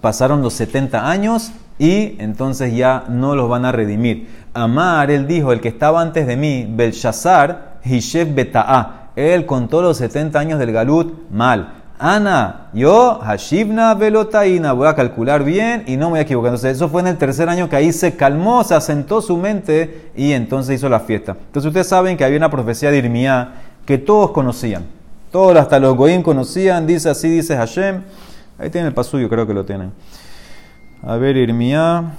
pasaron 0.00 0.42
los 0.42 0.54
70 0.54 1.08
años 1.08 1.52
y 1.78 2.16
entonces 2.18 2.74
ya 2.74 3.04
no 3.08 3.34
los 3.34 3.48
van 3.48 3.64
a 3.64 3.72
redimir. 3.72 4.28
Amar, 4.54 5.10
él 5.10 5.26
dijo, 5.26 5.52
el 5.52 5.60
que 5.60 5.68
estaba 5.68 6.02
antes 6.02 6.26
de 6.26 6.36
mí, 6.36 6.66
Belshazzar, 6.68 7.78
Hishev 7.84 8.34
Beta'a, 8.34 9.10
él 9.16 9.46
contó 9.46 9.82
los 9.82 9.96
70 9.98 10.38
años 10.38 10.58
del 10.58 10.72
Galut 10.72 11.30
mal. 11.30 11.81
Ana, 12.04 12.66
yo, 12.72 13.20
Hashivna 13.22 13.94
Velotaina, 13.94 14.72
voy 14.72 14.88
a 14.88 14.96
calcular 14.96 15.44
bien 15.44 15.84
y 15.86 15.96
no 15.96 16.06
me 16.06 16.10
voy 16.10 16.18
a 16.18 16.22
equivocar. 16.22 16.48
Entonces, 16.48 16.74
eso 16.74 16.88
fue 16.88 17.00
en 17.00 17.06
el 17.06 17.16
tercer 17.16 17.48
año 17.48 17.68
que 17.68 17.76
ahí 17.76 17.92
se 17.92 18.16
calmó, 18.16 18.64
se 18.64 18.74
asentó 18.74 19.22
su 19.22 19.36
mente 19.36 20.10
y 20.16 20.32
entonces 20.32 20.74
hizo 20.74 20.88
la 20.88 20.98
fiesta. 20.98 21.36
Entonces, 21.38 21.68
ustedes 21.68 21.86
saben 21.86 22.16
que 22.16 22.24
había 22.24 22.38
una 22.38 22.50
profecía 22.50 22.90
de 22.90 22.98
Irmiá 22.98 23.52
que 23.86 23.98
todos 23.98 24.32
conocían. 24.32 24.84
Todos, 25.30 25.56
hasta 25.56 25.78
los 25.78 25.94
Goim 25.94 26.24
conocían, 26.24 26.88
dice 26.88 27.08
así, 27.08 27.28
dice 27.28 27.56
Hashem. 27.56 28.02
Ahí 28.58 28.68
tiene 28.68 28.88
el 28.88 28.94
pasuyo, 28.94 29.28
creo 29.28 29.46
que 29.46 29.54
lo 29.54 29.64
tienen. 29.64 29.92
A 31.04 31.14
ver, 31.14 31.36
Irmía. 31.36 32.14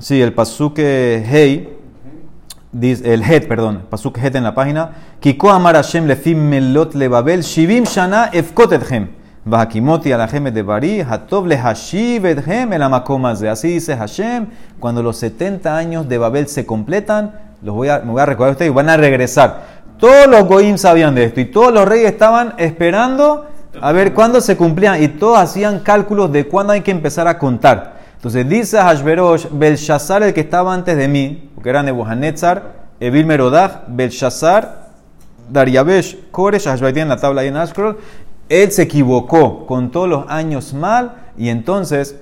Sí, 0.00 0.20
el 0.20 0.34
pasuque 0.34 1.24
Hey, 1.26 1.78
el 2.80 3.22
Het, 3.22 3.46
perdón, 3.48 3.82
pasuque 3.88 4.20
Het 4.20 4.34
en 4.34 4.44
la 4.44 4.54
página. 4.54 4.90
Kiko 5.20 5.50
amar 5.50 5.74
Hashem 5.74 6.06
lefim 6.06 6.48
melot 6.48 6.94
lebabel, 6.94 7.42
shivim 7.42 7.84
shana 7.84 8.30
efkot 8.32 8.72
etchem. 8.72 9.08
Vahakimoti 9.46 10.12
alahem 10.12 10.50
de 10.52 11.04
hatov 11.04 11.46
le 11.46 11.56
hashiv 11.56 12.24
etchem 12.24 12.72
el 12.72 12.82
amakomazé. 12.82 13.48
Así 13.48 13.68
dice 13.68 13.94
Hashem, 13.94 14.46
cuando 14.80 15.02
los 15.02 15.16
70 15.18 15.76
años 15.76 16.08
de 16.08 16.18
Babel 16.18 16.48
se 16.48 16.66
completan, 16.66 17.32
los 17.62 17.74
voy 17.74 17.88
a, 17.88 18.00
me 18.00 18.10
voy 18.10 18.20
a 18.20 18.26
recordar 18.26 18.50
a 18.50 18.52
ustedes 18.52 18.70
y 18.70 18.74
van 18.74 18.88
a 18.88 18.96
regresar. 18.96 19.62
Todos 19.98 20.26
los 20.26 20.44
goim 20.44 20.76
sabían 20.76 21.14
de 21.14 21.24
esto 21.24 21.40
y 21.40 21.46
todos 21.46 21.72
los 21.72 21.86
reyes 21.86 22.12
estaban 22.12 22.54
esperando 22.58 23.46
a 23.80 23.92
ver 23.92 24.12
cuándo 24.12 24.40
se 24.40 24.56
cumplían 24.56 25.02
y 25.02 25.08
todos 25.08 25.38
hacían 25.38 25.80
cálculos 25.80 26.32
de 26.32 26.46
cuándo 26.46 26.72
hay 26.72 26.80
que 26.80 26.90
empezar 26.90 27.28
a 27.28 27.38
contar. 27.38 28.03
Entonces 28.24 28.48
dice 28.48 28.78
Hashverosh, 28.78 29.48
Belshazzar, 29.50 30.22
el 30.22 30.32
que 30.32 30.40
estaba 30.40 30.72
antes 30.72 30.96
de 30.96 31.08
mí, 31.08 31.50
porque 31.54 31.68
era 31.68 31.82
Nebuchadnezzar, 31.82 32.72
Evil 32.98 33.26
Merodach, 33.26 33.82
Belshazzar, 33.86 34.88
Dariabesh, 35.50 36.30
Koresh, 36.30 36.64
Hashvaitín 36.64 37.02
en 37.02 37.10
la 37.10 37.18
tabla 37.18 37.42
ahí 37.42 37.48
en 37.48 37.58
Ashkrol, 37.58 37.98
él 38.48 38.72
se 38.72 38.80
equivocó, 38.80 39.66
con 39.66 39.90
todos 39.90 40.08
los 40.08 40.24
años 40.30 40.72
mal, 40.72 41.16
y 41.36 41.50
entonces 41.50 42.18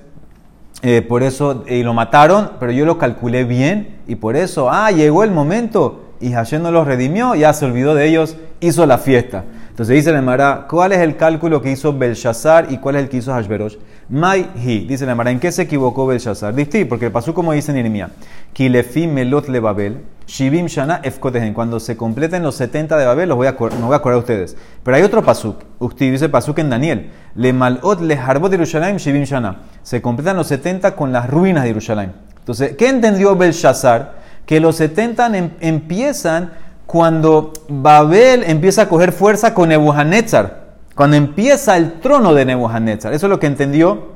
eh, 0.81 1.03
por 1.03 1.23
eso, 1.23 1.63
y 1.69 1.83
lo 1.83 1.93
mataron, 1.93 2.51
pero 2.59 2.73
yo 2.73 2.85
lo 2.85 2.97
calculé 2.97 3.45
bien, 3.45 3.99
y 4.05 4.15
por 4.15 4.35
eso, 4.35 4.69
ah, 4.69 4.91
llegó 4.91 5.23
el 5.23 5.31
momento, 5.31 6.15
y 6.19 6.33
Hashem 6.33 6.63
no 6.63 6.71
los 6.71 6.85
redimió, 6.85 7.33
ya 7.33 7.53
se 7.53 7.63
olvidó 7.63 7.95
de 7.95 8.07
ellos, 8.09 8.35
hizo 8.59 8.85
la 8.85 8.97
fiesta. 8.97 9.45
Entonces 9.69 9.95
dice 9.95 10.11
la 10.11 10.19
Emara, 10.19 10.67
¿cuál 10.69 10.91
es 10.91 10.99
el 10.99 11.15
cálculo 11.15 11.61
que 11.61 11.71
hizo 11.71 11.97
Belshazzar 11.97 12.73
y 12.73 12.79
cuál 12.79 12.97
es 12.97 13.03
el 13.03 13.09
que 13.09 13.17
hizo 13.17 13.31
Hashverosh? 13.31 13.77
Mai 14.13 14.47
hi, 14.55 14.85
dice 14.87 15.07
la 15.07 15.13
Emara, 15.13 15.31
¿en 15.31 15.39
qué 15.39 15.51
se 15.51 15.63
equivocó 15.63 16.05
Belshazzar? 16.05 16.53
Dice, 16.53 16.85
porque 16.85 17.07
el 17.07 17.11
como 17.33 17.51
dice 17.51 17.73
Jeremia, 17.73 18.11
Kilefi 18.53 19.07
melot 19.07 19.47
le 19.47 19.59
Babel, 19.59 20.03
Shivim 20.27 20.67
shana 20.67 20.99
efkotehen, 21.01 21.51
cuando 21.55 21.79
se 21.79 21.97
completen 21.97 22.43
los 22.43 22.53
70 22.53 22.95
de 22.95 23.07
Babel, 23.07 23.29
los 23.29 23.35
voy 23.35 23.47
a, 23.47 23.53
no 23.53 23.87
voy 23.87 23.93
a 23.95 23.97
acordar 23.97 24.17
a 24.17 24.19
ustedes. 24.19 24.55
Pero 24.83 24.97
hay 24.97 25.01
otro 25.01 25.23
pasuk, 25.23 25.63
usted 25.79 26.11
dice 26.11 26.29
pasuk 26.29 26.59
en 26.59 26.69
Daniel, 26.69 27.09
le 27.33 27.53
malot 27.53 28.01
le 28.01 28.15
harbot 28.15 28.51
Jerusalén, 28.51 28.97
Shivim 28.97 29.23
shana, 29.23 29.61
se 29.81 29.99
completan 29.99 30.37
los 30.37 30.45
70 30.45 30.95
con 30.95 31.11
las 31.11 31.27
ruinas 31.27 31.63
de 31.63 31.69
Jerusalén. 31.69 32.13
Entonces, 32.37 32.75
¿qué 32.77 32.89
entendió 32.89 33.35
Belshazzar? 33.35 34.13
Que 34.45 34.59
los 34.59 34.75
70 34.75 35.35
em, 35.35 35.49
empiezan 35.59 36.51
cuando 36.85 37.51
Babel 37.67 38.43
empieza 38.43 38.83
a 38.83 38.89
coger 38.89 39.11
fuerza 39.11 39.55
con 39.55 39.69
Nebuchadnezzar, 39.69 40.62
cuando 40.95 41.17
empieza 41.17 41.75
el 41.77 41.99
trono 41.99 42.33
de 42.33 42.45
Nebuchadnezzar. 42.45 43.13
Eso 43.13 43.25
es 43.25 43.29
lo 43.29 43.39
que 43.39 43.47
entendió 43.47 44.13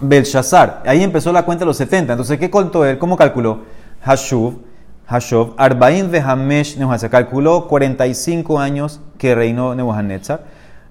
Belshazzar. 0.00 0.82
Ahí 0.86 1.02
empezó 1.02 1.32
la 1.32 1.44
cuenta 1.44 1.64
de 1.64 1.66
los 1.66 1.76
70. 1.76 2.12
Entonces, 2.12 2.38
¿qué 2.38 2.50
contó 2.50 2.84
él? 2.84 2.98
¿Cómo 2.98 3.16
calculó? 3.16 3.62
Hashuv, 4.02 4.58
Hashov, 5.06 5.54
Arbaim 5.56 6.10
de 6.10 6.20
Hamesh 6.20 6.76
Nebuchadnezzar. 6.76 7.10
Calculó 7.10 7.68
45 7.68 8.58
años 8.58 9.00
que 9.18 9.34
reinó 9.34 9.74
Nebuchadnezzar. 9.74 10.44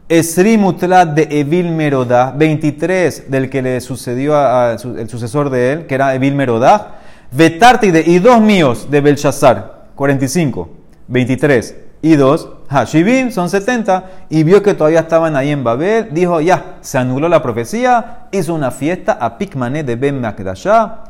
Esri 0.09 0.57
Mutlat 0.57 1.09
de 1.09 1.39
Evil 1.39 1.71
Merodá, 1.71 2.33
23 2.35 3.31
del 3.31 3.49
que 3.49 3.61
le 3.61 3.81
sucedió 3.81 4.35
al 4.35 4.77
sucesor 4.79 5.49
de 5.49 5.71
él, 5.71 5.85
que 5.85 5.95
era 5.95 6.13
Evil 6.13 6.35
Merodá. 6.35 6.99
Vetartide 7.31 8.03
y 8.05 8.19
dos 8.19 8.41
míos 8.41 8.87
de 8.91 9.01
Belshazzar, 9.01 9.87
45. 9.95 10.69
23 11.07 11.75
y 12.05 12.17
2, 12.17 12.49
Hashivim 12.69 13.31
son 13.31 13.49
70, 13.49 14.03
y 14.29 14.43
vio 14.43 14.61
que 14.61 14.73
todavía 14.73 14.99
estaban 14.99 15.37
ahí 15.37 15.51
en 15.51 15.63
Babel, 15.63 16.09
dijo, 16.11 16.41
ya, 16.41 16.75
se 16.81 16.97
anuló 16.97 17.29
la 17.29 17.41
profecía, 17.41 18.27
hizo 18.29 18.53
una 18.53 18.71
fiesta 18.71 19.13
a 19.13 19.37
Pikmané 19.37 19.85
de 19.85 19.95
Ben 19.95 20.19
Makdashah, 20.19 21.05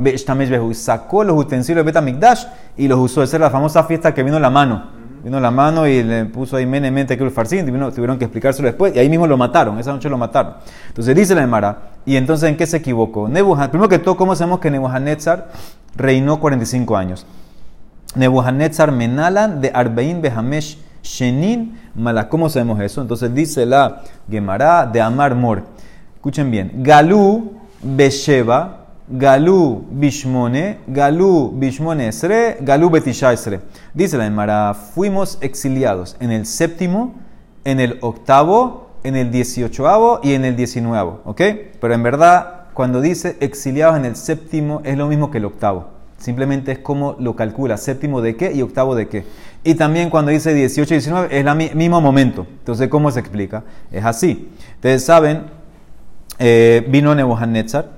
sacó 0.73 1.23
los 1.23 1.35
utensilios 1.35 1.83
de 1.83 1.91
Bet 1.91 1.99
Mikdash 2.03 2.45
y 2.77 2.87
los 2.87 2.99
usó. 2.99 3.23
Esa 3.23 3.37
es 3.37 3.41
la 3.41 3.49
famosa 3.49 3.83
fiesta 3.85 4.13
que 4.13 4.21
vino 4.21 4.39
la 4.39 4.51
mano. 4.51 4.83
Vino 5.23 5.39
la 5.39 5.49
mano 5.49 5.87
y 5.87 6.03
le 6.03 6.25
puso 6.25 6.57
ahí 6.57 6.67
menemente 6.67 7.17
que 7.17 7.23
el 7.23 7.31
farcín, 7.31 7.65
tuvieron 7.65 8.19
que 8.19 8.25
explicárselo 8.25 8.67
después, 8.67 8.95
y 8.95 8.99
ahí 8.99 9.09
mismo 9.09 9.25
lo 9.25 9.35
mataron, 9.35 9.79
esa 9.79 9.93
noche 9.93 10.09
lo 10.09 10.19
mataron. 10.19 10.57
Entonces 10.89 11.15
dice 11.15 11.33
la 11.33 11.41
Emara, 11.41 11.77
y 12.05 12.17
entonces 12.17 12.47
¿en 12.47 12.55
qué 12.55 12.67
se 12.67 12.77
equivocó? 12.77 13.25
primero 13.25 13.89
que 13.89 13.97
todo, 13.97 14.15
¿cómo 14.15 14.35
sabemos 14.35 14.59
que 14.59 14.69
Nebuchadnezzar 14.69 15.47
reinó 15.95 16.39
45 16.39 16.95
años? 16.95 17.25
Nebuchadnezzar 18.15 18.91
Menalan 18.91 19.61
de 19.61 19.71
Arbain 19.73 20.21
Behamesh 20.21 20.77
Shenin 21.03 21.79
Mala. 21.95 22.29
¿Cómo 22.29 22.49
sabemos 22.49 22.79
eso? 22.79 23.01
Entonces 23.01 23.33
dice 23.33 23.65
la 23.65 24.03
Gemara 24.29 24.85
de 24.85 25.01
Amar 25.01 25.35
Mor. 25.35 25.63
Escuchen 26.15 26.49
bien. 26.49 26.71
Galú 26.77 27.53
Besheba, 27.81 28.85
Galú 29.09 29.85
Bishmone, 29.91 30.79
Galú 30.87 31.51
Bishmone 31.55 32.07
Esre, 32.07 32.57
Galú 32.61 32.89
Betisha 32.89 33.33
Esre. 33.33 33.59
Dice 33.93 34.17
la 34.17 34.23
Gemara, 34.23 34.73
fuimos 34.73 35.37
exiliados 35.41 36.15
en 36.19 36.31
el 36.31 36.45
séptimo, 36.45 37.15
en 37.65 37.79
el 37.79 37.97
octavo, 38.01 38.91
en 39.03 39.15
el 39.15 39.31
dieciochoavo 39.31 40.21
y 40.23 40.33
en 40.33 40.45
el 40.45 40.55
diecinuevo. 40.55 41.21
¿Ok? 41.25 41.41
Pero 41.81 41.93
en 41.93 42.03
verdad, 42.03 42.67
cuando 42.73 43.01
dice 43.01 43.37
exiliados 43.41 43.97
en 43.97 44.05
el 44.05 44.15
séptimo, 44.15 44.81
es 44.85 44.97
lo 44.97 45.07
mismo 45.07 45.29
que 45.29 45.39
el 45.39 45.45
octavo. 45.45 45.92
Simplemente 46.23 46.71
es 46.71 46.79
como 46.79 47.17
lo 47.19 47.35
calcula, 47.35 47.75
séptimo 47.75 48.21
de 48.21 48.37
qué 48.37 48.53
y 48.53 48.61
octavo 48.61 48.95
de 48.95 49.09
qué. 49.09 49.25
Y 49.65 49.75
también 49.75 50.09
cuando 50.09 50.31
dice 50.31 50.53
18 50.53 50.93
y 50.93 50.97
19 50.97 51.37
es 51.37 51.45
el 51.45 51.75
mismo 51.75 51.99
momento. 51.99 52.47
Entonces, 52.59 52.87
¿cómo 52.87 53.11
se 53.11 53.19
explica? 53.19 53.65
Es 53.91 54.05
así. 54.05 54.49
Ustedes 54.75 55.03
saben, 55.03 55.47
eh, 56.39 56.85
vino 56.87 57.13
Nebuchadnezzar 57.13 57.89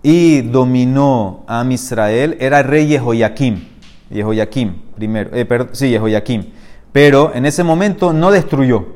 y 0.00 0.42
dominó 0.42 1.42
a 1.48 1.66
Israel. 1.68 2.36
Era 2.38 2.62
rey 2.62 2.86
Jehoiakim. 2.86 3.64
Jehoiakim, 4.12 4.74
primero. 4.94 5.30
Eh, 5.32 5.44
sí, 5.72 5.90
Jehoiakim. 5.90 6.50
Pero 6.92 7.34
en 7.34 7.46
ese 7.46 7.64
momento 7.64 8.12
no 8.12 8.30
destruyó. 8.30 8.86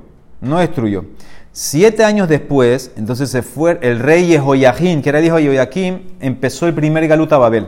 No 0.41 0.61
destruyó. 0.61 1.07
Siete 1.51 2.05
años 2.05 2.29
después, 2.29 2.93
entonces 2.97 3.31
se 3.31 3.43
fue 3.43 3.81
el 3.83 3.99
rey 3.99 4.29
Jehoiakim, 4.29 5.03
que 5.03 5.09
era 5.09 5.21
hijo 5.21 5.39
de 5.39 5.43
Jehoiakim, 5.43 6.03
empezó 6.21 6.69
el 6.69 6.75
primer 6.75 7.09
Galuta 7.09 7.37
Babel. 7.37 7.67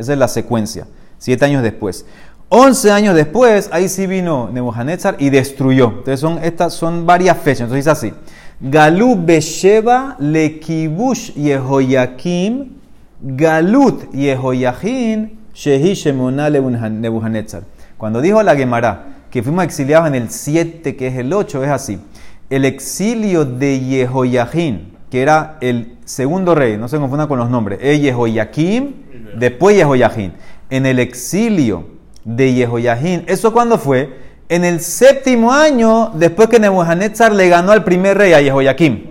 Esa 0.00 0.14
es 0.14 0.18
la 0.18 0.28
secuencia. 0.28 0.86
Siete 1.18 1.44
años 1.44 1.62
después. 1.62 2.06
Once 2.48 2.90
años 2.90 3.14
después, 3.14 3.68
ahí 3.70 3.86
sí 3.86 4.06
vino 4.06 4.48
Nebuchadnezzar 4.50 5.16
y 5.18 5.28
destruyó. 5.28 5.88
Entonces 5.88 6.20
son, 6.20 6.42
estas 6.42 6.72
son 6.72 7.04
varias 7.04 7.36
fechas. 7.36 7.70
Entonces 7.70 7.84
dice 7.84 7.90
así. 7.90 8.14
Galú 8.60 9.14
Besheba 9.22 10.16
Lekibush 10.18 11.34
Yehoyakim 11.34 12.78
Galut 13.20 14.10
Yehoyachin 14.12 15.38
Shehi 15.52 15.92
Shemona 15.92 16.48
Nebuchadnezzar. 16.48 17.64
Cuando 17.98 18.22
dijo 18.22 18.42
la 18.42 18.56
Gemara 18.56 19.04
que 19.30 19.42
fuimos 19.42 19.64
exiliados 19.64 20.08
en 20.08 20.14
el 20.14 20.30
7, 20.30 20.96
que 20.96 21.08
es 21.08 21.16
el 21.16 21.30
8, 21.30 21.64
es 21.64 21.70
así. 21.70 22.00
El 22.48 22.64
exilio 22.64 23.44
de 23.44 23.78
Yehoyachin, 23.78 24.96
que 25.10 25.22
era 25.22 25.58
el 25.60 25.96
segundo 26.04 26.54
rey, 26.54 26.76
no 26.76 26.88
se 26.88 26.98
confunda 26.98 27.26
con 27.26 27.38
los 27.38 27.50
nombres, 27.50 27.78
es 27.82 28.00
Yehoyakim 28.00 29.10
Después 29.36 29.76
Yehoyahin. 29.76 30.32
En 30.70 30.86
el 30.86 30.98
exilio 30.98 31.84
de 32.24 32.52
Yehoyahin. 32.52 33.24
¿Eso 33.26 33.52
cuándo 33.52 33.78
fue? 33.78 34.30
En 34.48 34.64
el 34.64 34.80
séptimo 34.80 35.52
año 35.52 36.10
después 36.14 36.48
que 36.48 36.58
Nebuchadnezzar 36.58 37.32
le 37.32 37.48
ganó 37.48 37.72
al 37.72 37.84
primer 37.84 38.18
rey 38.18 38.32
a 38.32 38.40
Yehoyakim. 38.40 39.10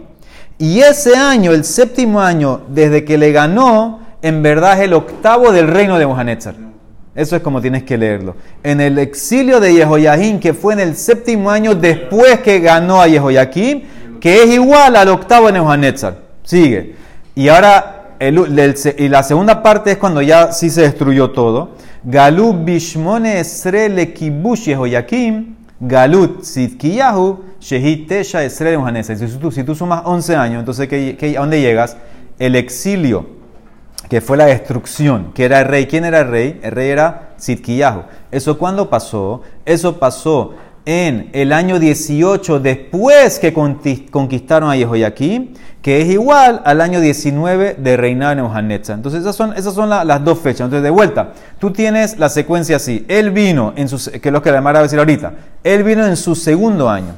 Y 0.57 0.81
ese 0.81 1.15
año, 1.15 1.53
el 1.53 1.63
séptimo 1.63 2.19
año, 2.19 2.61
desde 2.67 3.05
que 3.05 3.17
le 3.17 3.31
ganó, 3.31 4.01
en 4.21 4.43
verdad 4.43 4.77
es 4.77 4.85
el 4.85 4.93
octavo 4.93 5.51
del 5.53 5.69
reino 5.69 5.93
de 5.93 5.99
Nebuchadnezzar. 5.99 6.55
Eso 7.15 7.35
es 7.35 7.41
como 7.41 7.61
tienes 7.61 7.83
que 7.83 7.97
leerlo. 7.97 8.35
En 8.63 8.81
el 8.81 8.99
exilio 8.99 9.59
de 9.59 9.73
Yehoyahin, 9.73 10.39
que 10.39 10.53
fue 10.53 10.73
en 10.73 10.81
el 10.81 10.95
séptimo 10.95 11.49
año 11.49 11.75
después 11.75 12.39
que 12.41 12.59
ganó 12.59 13.01
a 13.01 13.07
Yehoyakim, 13.07 13.83
que 14.19 14.43
es 14.43 14.49
igual 14.53 14.95
al 14.95 15.09
octavo 15.09 15.47
de 15.47 15.53
Nebuchadnezzar. 15.53 16.17
Sigue. 16.43 16.95
Y 17.35 17.47
ahora 17.49 17.99
y 18.21 19.07
la 19.07 19.23
segunda 19.23 19.63
parte 19.63 19.91
es 19.91 19.97
cuando 19.97 20.21
ya 20.21 20.51
sí 20.51 20.69
se 20.69 20.81
destruyó 20.81 21.31
todo. 21.31 21.69
Galut 22.03 22.65
bishmone 22.65 23.39
esre 23.39 23.87
lekibush 23.87 24.65
Yehoyakim, 24.65 25.55
galut 25.79 26.43
sitkiyahu, 26.43 27.39
shehit 27.61 28.07
tesha 28.09 28.43
esre 28.43 29.03
Si 29.03 29.37
tú, 29.37 29.51
si 29.51 29.63
tú 29.63 29.73
sumas 29.73 30.01
11 30.03 30.35
años, 30.35 30.59
entonces 30.59 30.89
¿qué, 30.89 31.35
a 31.37 31.39
dónde 31.39 31.61
llegas? 31.61 31.95
El 32.39 32.55
exilio, 32.55 33.25
que 34.09 34.19
fue 34.19 34.35
la 34.35 34.45
destrucción, 34.45 35.31
que 35.33 35.45
era 35.45 35.61
el 35.61 35.67
rey. 35.67 35.85
¿Quién 35.87 36.03
era 36.03 36.21
el 36.21 36.27
rey? 36.29 36.59
El 36.61 36.71
rey 36.71 36.89
era 36.89 37.29
Sitkiyahu. 37.37 38.03
¿Eso 38.31 38.57
cuándo 38.57 38.89
pasó? 38.89 39.43
Eso 39.65 39.97
pasó 39.97 40.55
en 40.85 41.29
el 41.33 41.53
año 41.53 41.79
18 41.79 42.59
después 42.59 43.39
que 43.39 43.53
conquistaron 43.53 44.69
a 44.71 44.75
Yehoyakim, 44.75 45.53
que 45.81 46.01
es 46.01 46.09
igual 46.09 46.61
al 46.65 46.81
año 46.81 46.99
19 46.99 47.75
de 47.75 47.97
reinado 47.97 48.31
de 48.31 48.35
Nebuchadnezzar. 48.37 48.95
Entonces 48.95 49.21
esas 49.21 49.35
son, 49.35 49.53
esas 49.55 49.73
son 49.73 49.89
las 49.89 50.23
dos 50.23 50.39
fechas. 50.39 50.61
Entonces 50.61 50.83
de 50.83 50.89
vuelta, 50.89 51.33
tú 51.59 51.71
tienes 51.71 52.17
la 52.17 52.29
secuencia 52.29 52.77
así. 52.77 53.05
Él 53.07 53.31
vino, 53.31 53.73
en 53.75 53.87
su, 53.87 54.11
que 54.11 54.29
es 54.29 54.41
que 54.41 54.51
la 54.51 54.69
a 54.69 54.81
decir 54.81 54.99
ahorita, 54.99 55.33
él 55.63 55.83
vino 55.83 56.05
en 56.05 56.17
su 56.17 56.35
segundo 56.35 56.89
año. 56.89 57.15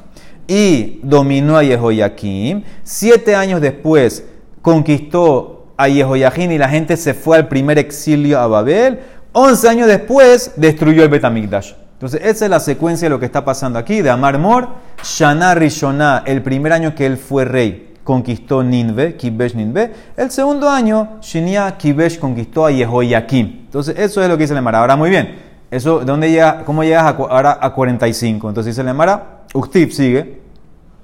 y 0.48 1.00
dominó 1.04 1.58
a 1.58 1.64
Yehoyakim. 1.64 2.64
Siete 2.84 3.36
años 3.36 3.62
después 3.62 4.26
conquistó 4.62 5.68
a 5.78 5.88
Yehoyakim 5.88 6.52
y 6.52 6.58
la 6.58 6.68
gente 6.68 6.98
se 6.98 7.14
fue 7.14 7.38
al 7.38 7.48
primer 7.48 7.78
exilio 7.78 8.40
a 8.40 8.48
Babel. 8.48 9.00
Once 9.32 9.68
años 9.70 9.88
después 9.88 10.52
destruyó 10.58 11.04
el 11.04 11.10
Betamigdash. 11.10 11.74
Entonces, 12.02 12.22
esa 12.24 12.46
es 12.46 12.50
la 12.50 12.60
secuencia 12.60 13.06
de 13.06 13.12
lo 13.12 13.20
que 13.20 13.28
está 13.28 13.46
pasando 13.46 13.78
aquí. 13.78 14.02
De 14.02 14.10
Amar 14.10 14.40
Mor, 14.40 14.70
Shana 15.04 15.54
Rishonah, 15.54 16.24
el 16.26 16.42
primer 16.42 16.74
año 16.74 16.96
que 16.96 17.06
él 17.06 17.16
fue 17.16 17.46
rey, 17.46 17.94
conquistó 18.04 18.64
Ninve, 18.64 19.16
Kibesh 19.18 19.54
Ninve. 19.54 19.94
El 20.18 20.32
segundo 20.32 20.68
año, 20.68 21.20
Shinia 21.22 21.78
Kibesh 21.78 22.18
conquistó 22.18 22.66
a 22.66 22.72
Yehoyakim. 22.72 23.66
Entonces, 23.66 24.00
eso 24.00 24.24
es 24.24 24.28
lo 24.28 24.36
que 24.36 24.46
dice 24.46 24.54
el 24.54 24.58
Emara. 24.58 24.80
Ahora, 24.80 24.96
muy 24.96 25.12
bien. 25.12 25.38
Eso, 25.70 26.00
¿de 26.00 26.06
dónde 26.06 26.32
llega, 26.32 26.66
¿Cómo 26.66 26.84
llegas 26.84 27.04
ahora 27.04 27.60
a 27.62 27.72
45? 27.72 28.50
Entonces 28.50 28.74
dice 28.74 28.82
el 28.82 28.88
Emara, 28.88 29.44
Uktib 29.54 29.92
sigue. 29.92 30.42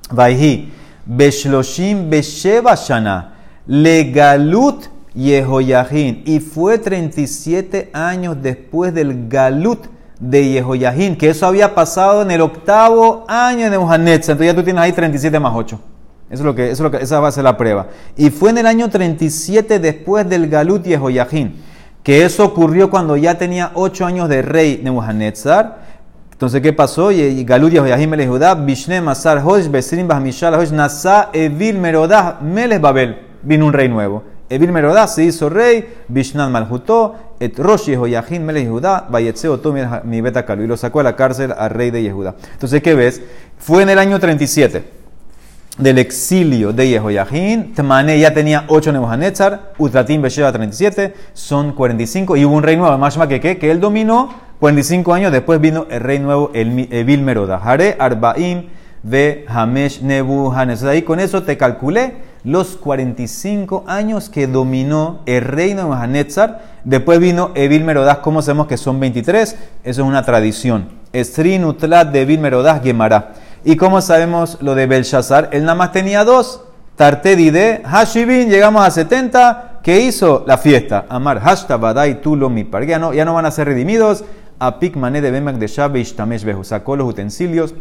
Vaihi, 0.10 0.74
Beshloshim 1.06 2.10
Besheva 2.10 2.74
Shana, 2.74 3.36
Legalut 3.68 4.86
Yehoyahin. 5.14 6.24
Y 6.26 6.40
fue 6.40 6.80
37 6.80 7.92
años 7.94 8.36
después 8.42 8.96
del 8.96 9.28
Galut 9.28 9.96
de 10.20 10.50
Yehoyahin, 10.50 11.16
que 11.16 11.30
eso 11.30 11.46
había 11.46 11.76
pasado 11.76 12.22
en 12.22 12.32
el 12.32 12.42
octavo 12.42 13.26
año 13.28 13.66
de 13.66 13.72
Nebuchadnezzar. 13.72 14.34
Entonces 14.34 14.54
ya 14.54 14.56
tú 14.56 14.64
tienes 14.64 14.82
ahí 14.82 14.92
37 14.92 15.40
más 15.40 15.54
8. 15.56 15.80
Eso 16.30 16.42
es 16.42 16.46
lo 16.46 16.56
que, 16.56 16.66
eso 16.66 16.74
es 16.74 16.80
lo 16.82 16.92
que, 16.92 17.04
esa 17.04 17.20
va 17.20 17.30
a 17.30 17.32
ser 17.32 17.44
la 17.44 17.56
prueba. 17.56 17.88
Y 18.18 18.30
fue 18.30 18.50
en 18.50 18.58
el 18.58 18.68
año 18.68 18.90
37 18.90 19.80
después 19.80 20.28
del 20.28 20.50
Galut 20.50 20.84
Yehoyahin, 20.84 21.56
que 22.04 22.26
eso 22.26 22.44
ocurrió 22.44 22.90
cuando 22.90 23.16
ya 23.16 23.38
tenía 23.38 23.72
8 23.76 24.06
años 24.06 24.30
de 24.30 24.42
rey 24.42 24.82
Nebuchadnezzar. 24.84 25.88
Entonces, 26.32 26.62
¿qué 26.62 26.74
pasó? 26.74 27.12
Y 27.12 27.44
Galut 27.44 27.72
Yehoyahim 27.72 28.10
Melech 28.12 28.30
Judá, 28.30 28.54
Bishne 28.54 29.02
Masar 29.02 29.42
Hosh, 29.44 29.68
Besrim 29.68 30.08
Bahmishal 30.08 30.54
Hosh, 30.54 30.72
Nasa 30.72 31.30
Evil 31.34 31.80
Merodah, 31.80 32.40
Melech 32.42 32.82
Babel. 32.82 33.18
Vino 33.42 33.66
un 33.66 33.74
rey 33.74 33.88
nuevo. 33.88 34.24
Evil 34.50 34.72
Merodah 34.72 35.08
se 35.08 35.24
hizo 35.24 35.50
rey, 35.50 35.96
Bishnan 36.08 36.52
Malhutó, 36.52 37.16
et 37.40 37.58
Rosh 37.60 37.88
Yehoyahim 37.88 38.44
Melech 38.44 38.64
Yehudá, 38.64 39.08
Bayetzeo 39.10 39.60
mi 40.04 40.18
y 40.18 40.68
lo 40.68 40.78
sacó 40.78 41.02
a 41.02 41.04
la 41.04 41.16
cárcel 41.16 41.54
al 41.58 41.70
rey 41.70 41.92
de 41.92 42.04
Yehuda. 42.04 42.36
Entonces, 42.54 42.82
¿qué 42.82 42.96
ves? 42.96 43.22
Fue 43.60 43.84
en 43.84 43.90
el 43.90 44.00
año 44.00 44.20
37 44.20 44.84
del 45.78 46.00
exilio 46.00 46.74
de 46.74 46.90
Yehoyahim. 46.90 47.74
Temané 47.74 48.20
ya 48.20 48.34
tenía 48.34 48.66
8 48.68 48.92
Nebuchadnezzar, 48.92 49.74
Utratim 49.78 50.22
Besheva 50.22 50.52
37, 50.52 51.14
son 51.34 51.74
45, 51.74 52.38
y 52.38 52.46
hubo 52.46 52.56
un 52.56 52.64
rey 52.64 52.78
nuevo, 52.78 52.98
más 52.98 53.18
que 53.18 53.40
que 53.40 53.72
él 53.72 53.80
dominó 53.80 54.34
45 54.60 55.14
años, 55.14 55.32
después 55.32 55.62
vino 55.62 55.86
el 55.92 56.02
rey 56.02 56.20
nuevo, 56.20 56.52
el 56.54 56.88
Evil 56.92 57.22
Meroda. 57.22 57.62
Hare 57.64 57.96
Arbaim 58.00 58.70
de 59.04 59.46
Hamesh 59.48 60.02
Nebuchadnezzar. 60.02 60.90
Ahí 60.90 61.04
con 61.04 61.20
eso 61.20 61.44
te 61.44 61.58
calculé 61.58 62.16
los 62.48 62.78
45 62.78 63.84
años 63.88 64.30
que 64.30 64.48
dominó 64.48 65.20
el 65.26 65.42
reino 65.42 65.82
de 65.82 65.90
Nebuchadnezzar. 65.90 66.62
Después 66.86 67.20
vino 67.20 67.52
Evil 67.56 67.84
Merodach, 67.84 68.22
¿cómo 68.22 68.42
sabemos 68.42 68.68
que 68.68 68.78
son 68.78 69.02
23? 69.02 69.50
Eso 69.84 70.02
es 70.02 70.08
una 70.08 70.24
tradición. 70.24 70.88
Estrin 71.12 71.66
Utlat 71.66 72.10
de 72.10 72.22
Evil 72.22 72.40
Merodach 72.40 72.82
Gemara. 72.82 73.34
¿Y 73.66 73.76
cómo 73.76 74.00
sabemos 74.00 74.60
lo 74.62 74.76
de 74.76 74.86
Belshazzar? 74.86 75.50
Él 75.52 75.64
nada 75.64 75.76
más 75.76 75.92
tenía 75.92 76.24
dos. 76.24 76.62
Tartedide, 76.96 77.82
Hashibin, 77.86 78.50
llegamos 78.50 78.88
a 78.88 78.92
70. 78.92 79.82
¿Qué 79.84 80.00
hizo? 80.00 80.46
La 80.48 80.58
fiesta. 80.58 81.06
Amar, 81.10 81.42
Hashtabadai, 81.42 82.22
Tulo, 82.22 82.50
mi 82.50 82.66
ya 82.88 82.98
no, 82.98 83.14
ya 83.14 83.26
no 83.26 83.34
van 83.34 83.46
a 83.46 83.52
ser 83.52 83.68
redimidos. 83.68 84.24
Apik 84.58 84.96
Mané 84.96 85.20
de 85.20 85.32
Bemak 85.32 85.58
de 85.58 85.68
Shabe 85.68 86.00
Ishtamesh 86.00 86.46
Behu. 86.46 86.64
Sacó 86.64 86.96
los 86.96 87.10
utensilios 87.10 87.76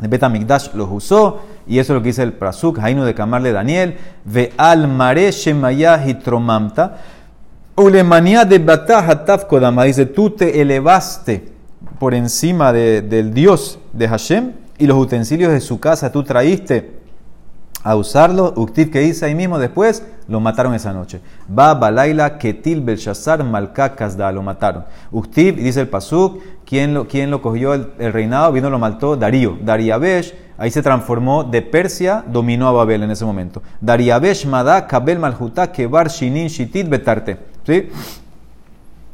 Betamikdash, 0.00 0.74
los 0.74 0.88
usó. 0.90 1.40
Y 1.66 1.78
eso 1.78 1.92
es 1.92 1.96
lo 1.96 2.02
que 2.02 2.08
dice 2.08 2.22
el 2.22 2.32
Prasuk, 2.32 2.78
Hainu 2.78 3.04
de 3.04 3.14
Kamarle 3.14 3.52
Daniel. 3.52 3.96
Ve 4.24 4.52
al 4.56 4.88
Mare 4.88 5.30
Shemaya 5.30 6.06
Hitromamta. 6.06 6.98
Ulemania 7.76 8.44
de 8.44 8.58
Batah 8.58 9.46
Kodama. 9.48 9.84
Dice, 9.84 10.06
tú 10.06 10.30
te 10.30 10.60
elevaste 10.60 11.52
por 11.98 12.14
encima 12.14 12.72
de, 12.72 13.02
del 13.02 13.32
Dios 13.32 13.78
de 13.92 14.08
Hashem 14.08 14.52
y 14.78 14.86
los 14.86 14.98
utensilios 14.98 15.52
de 15.52 15.60
su 15.60 15.78
casa 15.78 16.10
tú 16.10 16.22
traíste 16.22 17.03
a 17.84 17.94
usarlo. 17.94 18.52
Uktiv 18.56 18.90
que 18.90 19.00
dice 19.00 19.26
ahí 19.26 19.34
mismo 19.34 19.58
después, 19.58 20.04
lo 20.26 20.40
mataron 20.40 20.74
esa 20.74 20.92
noche. 20.92 21.20
Va 21.56 21.74
Balaila 21.74 22.38
Ketil 22.38 22.80
Belshazzar 22.80 23.44
Malka 23.44 23.94
Kazda, 23.94 24.32
lo 24.32 24.42
mataron. 24.42 24.84
Uktiv, 25.12 25.56
dice 25.56 25.82
el 25.82 25.88
Pasuk, 25.88 26.40
¿quién 26.66 26.94
lo, 26.94 27.06
quién 27.06 27.30
lo 27.30 27.40
cogió 27.40 27.74
el, 27.74 28.12
reinado? 28.12 28.50
Vino 28.50 28.70
lo 28.70 28.78
mató 28.78 29.16
Darío. 29.16 29.58
Dariabesh, 29.62 30.34
ahí 30.58 30.70
se 30.70 30.82
transformó 30.82 31.44
de 31.44 31.62
Persia, 31.62 32.24
dominó 32.26 32.66
a 32.66 32.72
Babel 32.72 33.04
en 33.04 33.10
ese 33.10 33.24
momento. 33.24 33.62
Dariabesh 33.80 34.46
Madá 34.46 34.86
Kabel 34.86 35.18
Malhuta 35.18 35.70
Kebar 35.70 36.08
Shinin 36.08 36.48
Shitit 36.48 36.88
Betarte. 36.88 37.36
¿Sí? 37.64 37.90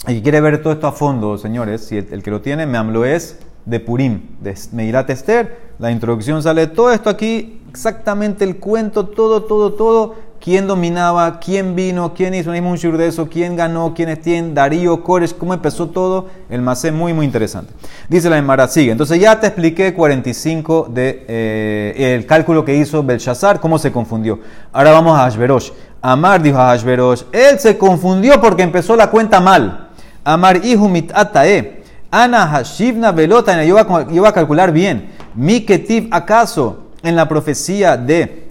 Y 0.09 0.23
quiere 0.23 0.41
ver 0.41 0.63
todo 0.63 0.73
esto 0.73 0.87
a 0.87 0.93
fondo, 0.93 1.37
señores, 1.37 1.85
si 1.85 1.99
el, 1.99 2.23
que 2.23 2.31
lo 2.31 2.41
tiene, 2.41 2.67
me 2.67 2.79
hablo 2.79 3.05
es 3.05 3.39
de 3.67 3.81
Purim, 3.81 4.23
de 4.41 4.55
Meirat 4.73 5.11
Esther. 5.11 5.59
La 5.79 5.91
introducción 5.91 6.43
sale 6.43 6.67
todo 6.67 6.91
esto 6.91 7.11
aquí, 7.11 7.60
exactamente 7.71 8.45
el 8.45 8.57
cuento, 8.57 9.07
todo, 9.07 9.45
todo, 9.45 9.73
todo. 9.73 10.15
¿Quién 10.41 10.67
dominaba? 10.67 11.39
¿Quién 11.39 11.77
vino? 11.77 12.15
¿Quién 12.15 12.35
hizo 12.35 12.51
un 12.51 12.77
shur 12.77 12.97
de 12.97 13.09
eso? 13.09 13.29
¿Quién 13.29 13.57
ganó? 13.57 13.93
¿Quién 13.95 14.09
es 14.09 14.21
quién? 14.21 14.55
Darío, 14.55 15.05
Cores, 15.05 15.35
¿cómo 15.35 15.53
empezó 15.53 15.89
todo? 15.89 16.29
El 16.49 16.63
macé 16.63 16.91
muy, 16.91 17.13
muy 17.13 17.27
interesante. 17.27 17.73
Dice 18.09 18.31
la 18.31 18.39
Emara, 18.39 18.67
sigue. 18.67 18.91
Entonces 18.91 19.21
ya 19.21 19.39
te 19.39 19.49
expliqué 19.49 19.93
45 19.95 20.89
de 20.91 21.27
eh, 21.29 22.15
el 22.17 22.27
cálculo 22.27 22.65
que 22.65 22.75
hizo 22.75 23.03
Belshazzar, 23.05 23.61
cómo 23.61 23.79
se 23.79 23.93
confundió. 23.93 24.41
Ahora 24.73 24.93
vamos 24.93 25.17
a 25.17 25.27
Ashverosh. 25.27 25.71
Amar 26.03 26.43
dijo 26.43 26.59
a 26.59 26.73
Ashverosh, 26.73 27.25
él 27.31 27.59
se 27.61 27.77
confundió 27.77 28.41
porque 28.41 28.63
empezó 28.63 28.97
la 28.97 29.11
cuenta 29.11 29.41
mal. 29.41 29.91
Amar 30.25 30.65
ihumit 30.65 31.13
atae. 31.15 31.83
Ana 32.11 32.47
Hashivna 32.47 33.13
Velota, 33.13 33.63
yo 33.63 33.77
iba 34.11 34.29
a 34.29 34.33
calcular 34.33 34.73
bien. 34.73 35.11
Mi 35.35 35.61
Ketiv, 35.61 36.09
¿acaso 36.11 36.90
en 37.03 37.17
la 37.17 37.29
profecía 37.29 37.97
de 37.97 38.49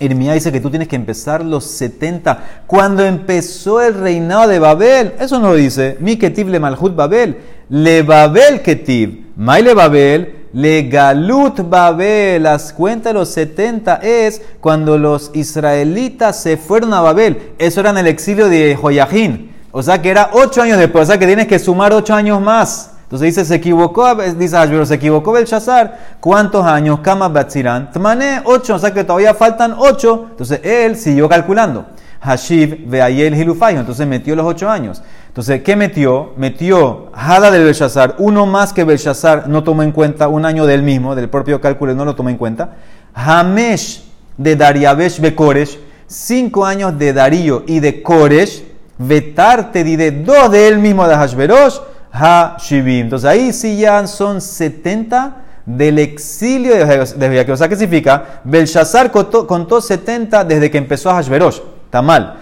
Irmía 0.00 0.34
dice 0.34 0.52
que 0.52 0.60
tú 0.60 0.70
tienes 0.70 0.88
que 0.88 0.96
empezar 0.96 1.44
los 1.44 1.64
70? 1.64 2.62
Cuando 2.66 3.04
empezó 3.04 3.80
el 3.80 3.94
reinado 3.94 4.46
de 4.46 4.58
Babel, 4.58 5.14
eso 5.18 5.38
no 5.38 5.48
lo 5.48 5.54
dice. 5.54 5.96
Mi 6.00 6.16
Ketiv 6.16 6.48
le 6.48 6.60
Malhut 6.60 6.94
Babel. 6.94 7.36
Le 7.68 8.02
Babel 8.02 8.62
Ketiv. 8.62 9.32
Mai 9.36 9.62
le 9.62 9.74
Babel. 9.74 10.46
Le 10.52 10.82
Galut 10.84 11.68
Babel. 11.68 12.44
Las 12.44 12.72
cuentas 12.72 13.12
de 13.12 13.18
los 13.18 13.28
70 13.30 13.96
es 13.96 14.40
cuando 14.60 14.98
los 14.98 15.32
israelitas 15.34 16.40
se 16.40 16.56
fueron 16.56 16.94
a 16.94 17.00
Babel. 17.00 17.54
Eso 17.58 17.80
era 17.80 17.90
en 17.90 17.98
el 17.98 18.06
exilio 18.06 18.48
de 18.48 18.76
Joyajín. 18.76 19.52
O 19.70 19.82
sea 19.82 20.00
que 20.00 20.10
era 20.10 20.30
ocho 20.32 20.62
años 20.62 20.78
después, 20.78 21.04
o 21.04 21.06
sea 21.06 21.18
que 21.18 21.26
tienes 21.26 21.46
que 21.46 21.58
sumar 21.58 21.92
ocho 21.92 22.14
años 22.14 22.40
más. 22.40 22.92
Entonces 23.08 23.34
dice, 23.34 23.44
se 23.46 23.54
equivocó, 23.54 24.14
dice 24.36 24.54
Ashbero, 24.54 24.84
se 24.84 24.96
equivocó 24.96 25.32
Belshazzar. 25.32 26.16
¿Cuántos 26.20 26.66
años? 26.66 27.00
Kama 27.00 27.28
Batsiran. 27.28 27.90
Tmané, 27.90 28.42
ocho, 28.44 28.74
o 28.74 28.78
sea 28.78 28.92
que 28.92 29.02
todavía 29.02 29.32
faltan 29.32 29.74
ocho. 29.78 30.26
Entonces 30.32 30.60
él 30.62 30.94
siguió 30.94 31.26
calculando. 31.26 31.86
Hashiv 32.20 32.86
Veayel 32.86 33.34
Hilufayo. 33.34 33.80
Entonces 33.80 34.06
metió 34.06 34.36
los 34.36 34.44
ocho 34.44 34.68
años. 34.68 35.00
Entonces, 35.28 35.62
¿qué 35.62 35.74
metió? 35.74 36.34
Metió 36.36 37.10
Hada 37.14 37.50
del 37.50 37.64
Belshazzar, 37.64 38.16
uno 38.18 38.44
más 38.44 38.74
que 38.74 38.84
Belshazzar 38.84 39.48
no 39.48 39.62
tomó 39.62 39.84
en 39.84 39.92
cuenta, 39.92 40.28
un 40.28 40.44
año 40.44 40.66
del 40.66 40.82
mismo, 40.82 41.14
del 41.14 41.30
propio 41.30 41.62
cálculo 41.62 41.94
no 41.94 42.04
lo 42.04 42.14
tomó 42.14 42.28
en 42.28 42.36
cuenta. 42.36 42.76
Hamesh 43.14 44.02
de 44.36 44.54
Dariabesh 44.54 45.20
Bekoresh, 45.20 45.78
cinco 46.06 46.66
años 46.66 46.98
de 46.98 47.14
Darío 47.14 47.62
y 47.66 47.80
de 47.80 48.02
Koresh 48.02 48.64
vetarte 48.98 49.84
de 49.84 50.10
dos 50.10 50.50
de 50.50 50.68
él 50.68 50.78
mismo 50.78 51.06
de 51.06 51.14
Hashverosh, 51.14 51.78
ha 52.12 52.56
shivim. 52.60 53.04
Entonces 53.04 53.28
ahí 53.28 53.52
sí 53.52 53.78
ya 53.78 54.06
son 54.06 54.40
70 54.40 55.36
del 55.66 55.98
exilio 55.98 56.74
de 56.74 57.44
que 57.44 57.52
O 57.52 57.56
sea, 57.56 57.68
¿qué 57.68 57.76
significa? 57.76 58.40
Belshazzar 58.44 59.10
contó, 59.10 59.46
contó 59.46 59.80
70 59.80 60.44
desde 60.44 60.70
que 60.70 60.78
empezó 60.78 61.10
a 61.10 61.14
Hashverosh. 61.14 61.60
Está 61.84 62.00
mal. 62.00 62.36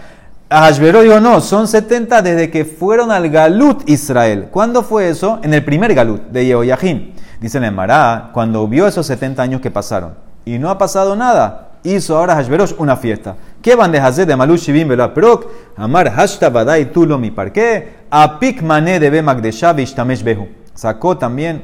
A 0.48 0.66
Hashverosh 0.66 1.20
no, 1.20 1.40
son 1.40 1.66
70 1.66 2.22
desde 2.22 2.50
que 2.50 2.64
fueron 2.64 3.10
al 3.10 3.28
Galut 3.28 3.88
Israel. 3.88 4.48
¿Cuándo 4.50 4.84
fue 4.84 5.08
eso? 5.08 5.40
En 5.42 5.52
el 5.52 5.64
primer 5.64 5.92
Galut 5.94 6.22
de 6.28 6.46
Yehoyahim. 6.46 7.14
Dice 7.40 7.58
Mará, 7.70 8.30
cuando 8.32 8.66
vio 8.68 8.86
esos 8.86 9.06
70 9.06 9.42
años 9.42 9.60
que 9.60 9.70
pasaron. 9.70 10.14
Y 10.44 10.58
no 10.58 10.70
ha 10.70 10.78
pasado 10.78 11.16
nada. 11.16 11.65
Hizo 11.86 12.18
ahora 12.18 12.34
Hashverosh 12.34 12.74
una 12.78 12.96
fiesta. 12.96 13.36
¿Qué 13.62 13.76
van 13.76 13.92
de 13.92 14.00
hacer 14.00 14.26
de 14.26 14.34
Malu 14.34 14.56
Shivim 14.56 14.88
Prok? 15.14 15.46
Amar 15.76 16.10
Hashta 16.10 16.50
Badai 16.50 16.90
Tulo 16.90 17.16
mi 17.16 17.30
parqué. 17.30 18.06
Apik 18.10 18.60
Mané 18.60 18.98
de 18.98 19.08
Bemak 19.08 19.40
de 19.40 19.50
Ishtamesh 19.82 20.24
Behu. 20.24 20.48
Sacó 20.74 21.16
también 21.16 21.62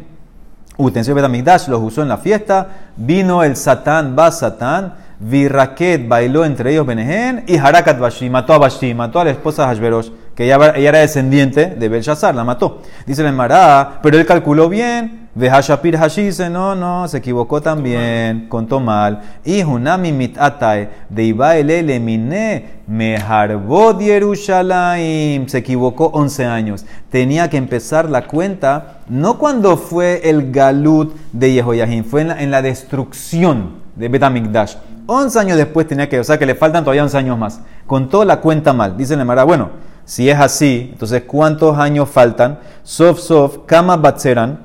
utensilios 0.77 1.17
Betamigdash, 1.17 1.67
los 1.67 1.83
usó 1.83 2.03
en 2.03 2.09
la 2.09 2.19
fiesta. 2.19 2.69
Vino 2.97 3.43
el 3.43 3.57
Satán, 3.57 4.15
va 4.17 4.31
Satán. 4.31 4.95
Virraket 5.19 6.07
bailó 6.07 6.45
entre 6.45 6.71
ellos 6.71 6.87
Benehen. 6.87 7.43
Y 7.49 7.57
Harakat 7.57 7.99
Bashi 7.99 8.31
mató 8.31 8.55
a 8.55 8.59
Bashi, 8.59 8.95
mató 8.95 9.19
a 9.19 9.25
la 9.25 9.33
esposa 9.33 9.63
de 9.63 9.75
Hashverosh. 9.75 10.11
Que 10.35 10.45
ella, 10.45 10.73
ella 10.77 10.89
era 10.89 10.99
descendiente 11.01 11.67
de 11.67 11.89
Belshazzar, 11.89 12.35
la 12.35 12.45
mató. 12.45 12.83
Dice 13.07 13.27
el 13.27 13.33
Mará, 13.33 14.01
pero 14.03 14.19
él 14.19 14.27
calculó 14.27 14.69
bien, 14.69 15.23
Vehashapir 15.35 15.97
Hashise, 15.97 16.51
no, 16.51 16.75
no, 16.75 17.09
se 17.09 17.17
equivocó 17.17 17.63
también, 17.63 18.49
contó 18.51 18.81
mal. 18.81 19.23
Y 19.45 19.63
Hunami 19.63 20.13
mitatae, 20.13 20.91
de 21.09 21.25
Ibaele 21.25 21.83
lemine, 21.83 22.83
meharbod 22.87 23.99
Yerushalayim, 24.01 25.49
se 25.49 25.59
equivocó 25.59 26.09
11 26.13 26.45
años. 26.45 26.85
Tenía 27.11 27.49
que 27.49 27.57
empezar 27.57 28.11
la 28.11 28.27
cuenta, 28.27 28.99
no 29.09 29.39
cuando 29.39 29.79
fue 29.79 30.29
el 30.29 30.53
galut 30.53 31.17
de 31.33 31.55
Yehoyahim, 31.55 32.05
fue 32.05 32.21
en 32.21 32.29
la, 32.29 32.43
en 32.43 32.51
la 32.51 32.61
destrucción 32.61 33.77
de 33.97 34.09
Betamikdash. 34.09 34.77
11 35.07 35.39
años 35.39 35.57
después 35.57 35.89
tenía 35.89 36.11
que, 36.11 36.21
o 36.21 36.25
sea 36.25 36.39
que 36.39 36.45
le 36.45 36.55
faltan 36.55 36.85
todavía 36.85 37.05
11 37.05 37.17
años 37.17 37.39
más. 37.39 37.61
Contó 37.87 38.27
la 38.27 38.41
cuenta 38.41 38.75
mal. 38.75 38.99
Dice 38.99 39.15
el 39.15 39.25
Mará, 39.25 39.45
bueno, 39.45 39.71
si 40.05 40.29
es 40.29 40.39
así, 40.39 40.91
entonces 40.93 41.23
¿cuántos 41.27 41.79
años 41.79 42.09
faltan? 42.09 42.59
Sof 42.83 43.19
Sof, 43.21 43.59
Kama 43.67 43.97
Batzeran, 43.97 44.59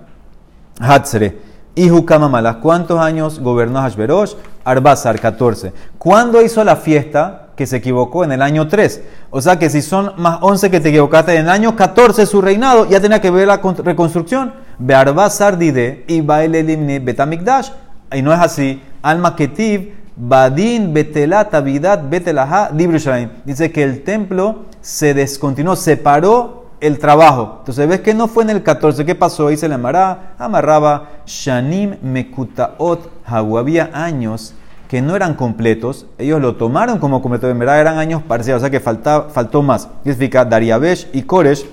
Hatzre. 0.79 1.39
y 1.75 1.89
Malas. 1.89 2.57
¿Cuántos 2.57 2.99
años 2.99 3.39
gobernó 3.39 3.81
Hashverosh? 3.81 4.33
Arbazar, 4.63 5.19
14. 5.19 5.71
¿Cuándo 5.97 6.41
hizo 6.41 6.63
la 6.63 6.75
fiesta? 6.75 7.49
Que 7.55 7.65
se 7.65 7.77
equivocó 7.77 8.23
en 8.23 8.31
el 8.31 8.41
año 8.41 8.67
3. 8.67 9.01
O 9.29 9.41
sea 9.41 9.57
que 9.57 9.69
si 9.69 9.81
son 9.81 10.13
más 10.17 10.39
11 10.41 10.69
que 10.69 10.79
te 10.79 10.89
equivocaste 10.89 11.33
en 11.35 11.41
el 11.41 11.49
año 11.49 11.75
14 11.75 12.25
su 12.25 12.41
reinado, 12.41 12.87
ya 12.87 12.99
tenía 12.99 13.21
que 13.21 13.31
ver 13.31 13.47
la 13.47 13.57
reconstrucción. 13.57 14.53
Be 14.77 14.93
Arbazar 14.93 15.57
Dide 15.57 16.03
y 16.07 16.21
Baile 16.21 16.63
Limni 16.63 16.99
Betamikdash. 16.99 17.69
Y 18.11 18.21
no 18.21 18.33
es 18.33 18.39
así. 18.39 18.81
Alma 19.01 19.35
Ketiv, 19.35 19.93
Badin 20.17 20.93
Betelat 20.93 21.53
Avidat 21.53 22.09
Betelaha 22.09 22.71
Libro 22.73 22.97
Dice 23.45 23.71
que 23.71 23.83
el 23.83 24.03
templo 24.03 24.65
se 24.81 25.13
descontinuó, 25.13 25.75
se 25.75 25.95
paró 25.95 26.65
el 26.81 26.97
trabajo. 26.99 27.57
Entonces 27.59 27.87
ves 27.87 28.01
que 28.01 28.13
no 28.13 28.27
fue 28.27 28.43
en 28.43 28.49
el 28.49 28.63
14. 28.63 29.05
¿Qué 29.05 29.15
pasó? 29.15 29.47
Ahí 29.47 29.57
se 29.57 29.67
le 29.67 29.75
amará, 29.75 30.33
amarraba 30.37 31.09
Shanim 31.25 31.97
Mekutaot 32.01 33.09
Hagu. 33.25 33.57
Había 33.57 33.91
años 33.93 34.53
que 34.87 35.01
no 35.01 35.15
eran 35.15 35.35
completos. 35.35 36.07
Ellos 36.17 36.41
lo 36.41 36.55
tomaron 36.55 36.97
como 36.97 37.21
completo. 37.21 37.49
En 37.49 37.59
verdad 37.59 37.79
eran 37.79 37.97
años 37.97 38.23
parciales. 38.23 38.63
O 38.63 38.65
sea 38.65 38.71
que 38.71 38.79
faltó 38.79 39.61
más. 39.61 39.87
Significa 40.03 40.45
Dariabesh 40.45 41.09
y 41.13 41.21
Koresh 41.23 41.65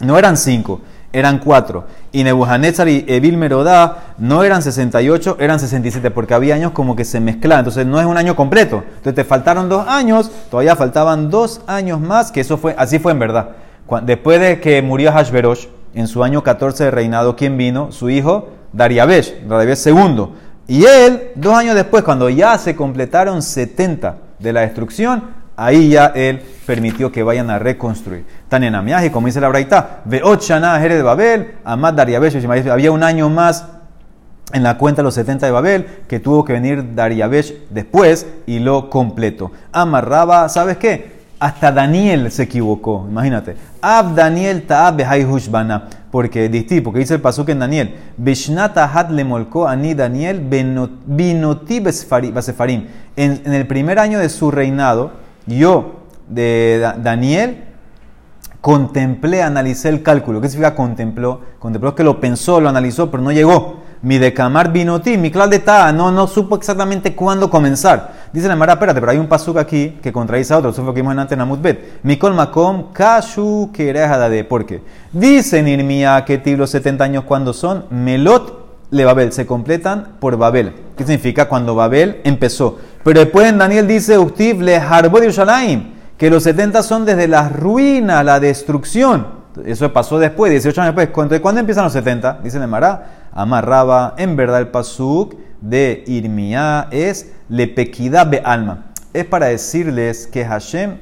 no 0.00 0.16
eran 0.16 0.36
cinco, 0.36 0.80
eran 1.12 1.38
cuatro. 1.38 1.84
Y 2.12 2.24
Nebuchadnezzar 2.24 2.88
y 2.88 3.04
Evil 3.08 3.36
Merodá 3.36 4.14
no 4.18 4.44
eran 4.44 4.62
68, 4.62 5.36
eran 5.40 5.60
67, 5.60 6.10
porque 6.10 6.34
había 6.34 6.54
años 6.54 6.72
como 6.72 6.96
que 6.96 7.04
se 7.04 7.20
mezclaban. 7.20 7.60
Entonces 7.60 7.86
no 7.86 8.00
es 8.00 8.06
un 8.06 8.16
año 8.16 8.36
completo. 8.36 8.84
Entonces 8.86 9.14
te 9.14 9.24
faltaron 9.24 9.68
dos 9.68 9.86
años, 9.86 10.30
todavía 10.50 10.76
faltaban 10.76 11.30
dos 11.30 11.62
años 11.66 12.00
más, 12.00 12.32
que 12.32 12.40
eso 12.40 12.58
fue, 12.58 12.74
así 12.78 12.98
fue 12.98 13.12
en 13.12 13.18
verdad. 13.18 13.50
Después 14.02 14.40
de 14.40 14.60
que 14.60 14.82
murió 14.82 15.12
Hashverosh, 15.12 15.66
en 15.94 16.06
su 16.06 16.22
año 16.22 16.42
14 16.42 16.84
de 16.84 16.90
reinado, 16.90 17.34
¿quién 17.34 17.56
vino? 17.56 17.90
Su 17.90 18.10
hijo 18.10 18.48
Dariabesh, 18.72 19.46
Dariabesh 19.46 19.86
II. 19.86 20.26
Y 20.66 20.84
él, 20.84 21.30
dos 21.34 21.54
años 21.54 21.74
después, 21.74 22.04
cuando 22.04 22.28
ya 22.28 22.58
se 22.58 22.76
completaron 22.76 23.42
70 23.42 24.16
de 24.38 24.52
la 24.52 24.60
destrucción, 24.60 25.24
ahí 25.58 25.90
ya 25.90 26.06
él 26.14 26.40
permitió 26.64 27.10
que 27.10 27.22
vayan 27.22 27.50
a 27.50 27.58
reconstruir. 27.58 28.24
Tan 28.48 28.62
en 28.62 28.74
Amiaje, 28.74 29.10
como 29.10 29.26
dice 29.26 29.40
la 29.40 29.48
Braita, 29.48 30.02
Veot 30.04 30.46
de 30.46 31.02
Babel, 31.02 31.54
Amad 31.64 31.94
Dariabesh, 31.94 32.46
había 32.70 32.92
un 32.92 33.02
año 33.02 33.28
más 33.28 33.66
en 34.52 34.62
la 34.62 34.78
cuenta 34.78 35.02
de 35.02 35.04
los 35.04 35.14
70 35.14 35.46
de 35.46 35.52
Babel, 35.52 35.86
que 36.06 36.20
tuvo 36.20 36.44
que 36.44 36.52
venir 36.54 36.94
Dariabesh 36.94 37.54
después 37.70 38.26
y 38.46 38.60
lo 38.60 38.88
completó. 38.88 39.50
Amarraba, 39.72 40.48
¿sabes 40.48 40.78
qué? 40.78 41.18
Hasta 41.40 41.70
Daniel 41.70 42.30
se 42.32 42.44
equivocó, 42.44 43.06
imagínate. 43.08 43.56
Ab 43.80 44.14
Daniel 44.14 44.62
ta'ab 44.62 45.00
hushbana. 45.30 45.88
Porque 46.10 46.80
porque 46.82 47.00
dice 47.00 47.14
el 47.14 47.20
pasuk 47.20 47.50
en 47.50 47.58
Daniel, 47.58 47.94
hat 48.74 49.10
lemolko 49.10 49.68
ani 49.68 49.92
Daniel 49.94 50.40
binoti 51.06 51.82
en 53.16 53.52
el 53.52 53.66
primer 53.66 53.98
año 53.98 54.18
de 54.18 54.30
su 54.30 54.50
reinado, 54.50 55.27
yo, 55.56 56.02
de 56.28 56.94
Daniel, 56.98 57.64
contemplé, 58.60 59.42
analicé 59.42 59.88
el 59.88 60.02
cálculo. 60.02 60.40
¿Qué 60.40 60.48
significa 60.48 60.74
contempló? 60.74 61.40
Contempló 61.58 61.94
que 61.94 62.04
lo 62.04 62.20
pensó, 62.20 62.60
lo 62.60 62.68
analizó, 62.68 63.10
pero 63.10 63.22
no 63.22 63.32
llegó. 63.32 63.80
Mi 64.00 64.18
decamar 64.18 64.70
vinoti, 64.70 65.18
mi 65.18 65.30
clal 65.30 65.50
de 65.50 65.58
ta, 65.58 65.90
no, 65.92 66.12
no 66.12 66.28
supo 66.28 66.56
exactamente 66.56 67.16
cuándo 67.16 67.50
comenzar. 67.50 68.12
Dice 68.32 68.46
la 68.46 68.54
Mara, 68.54 68.74
espérate, 68.74 69.00
pero 69.00 69.10
hay 69.10 69.18
un 69.18 69.26
pasuk 69.26 69.56
aquí 69.56 69.98
que 70.00 70.12
contradice 70.12 70.54
a 70.54 70.58
otro, 70.58 70.70
eso 70.70 70.82
fue 70.82 70.86
lo 70.86 70.94
que 70.94 71.00
vimos 71.00 71.14
en 71.14 71.18
antes 71.18 71.60
Bet. 71.60 72.00
Mikol 72.04 72.34
makom 72.34 72.92
kashu 72.92 73.72
de 73.74 74.46
porque 74.48 74.82
dice 75.12 75.62
Nirmía 75.64 76.24
que 76.24 76.40
los 76.56 76.70
70 76.70 77.02
años 77.02 77.24
cuando 77.24 77.52
son 77.52 77.86
melot 77.90 78.67
le 78.90 79.04
Babel, 79.04 79.32
se 79.32 79.46
completan 79.46 80.16
por 80.20 80.36
Babel. 80.36 80.72
¿Qué 80.96 81.04
significa? 81.04 81.48
Cuando 81.48 81.74
Babel 81.74 82.20
empezó. 82.24 82.78
Pero 83.04 83.20
después 83.20 83.48
en 83.48 83.58
Daniel 83.58 83.86
dice, 83.86 84.18
Uktiv 84.18 84.62
le 84.62 84.80
que 86.16 86.30
los 86.30 86.42
70 86.42 86.82
son 86.82 87.04
desde 87.04 87.28
la 87.28 87.48
ruina, 87.48 88.24
la 88.24 88.40
destrucción. 88.40 89.38
Eso 89.64 89.92
pasó 89.92 90.18
después, 90.18 90.50
18 90.50 90.80
años 90.82 90.96
después. 90.96 91.40
¿Cuándo 91.40 91.60
empiezan 91.60 91.84
los 91.84 91.92
70? 91.92 92.40
Dice 92.42 92.64
Mara 92.66 93.28
amarraba. 93.32 94.14
En 94.18 94.36
verdad, 94.36 94.60
el 94.60 94.68
pasuk 94.68 95.36
de 95.60 96.04
Irmiá 96.06 96.88
es 96.90 97.32
lepequidad 97.48 98.28
be 98.28 98.42
alma. 98.44 98.86
Es 99.12 99.24
para 99.24 99.46
decirles 99.46 100.26
que 100.26 100.44
Hashem 100.44 100.98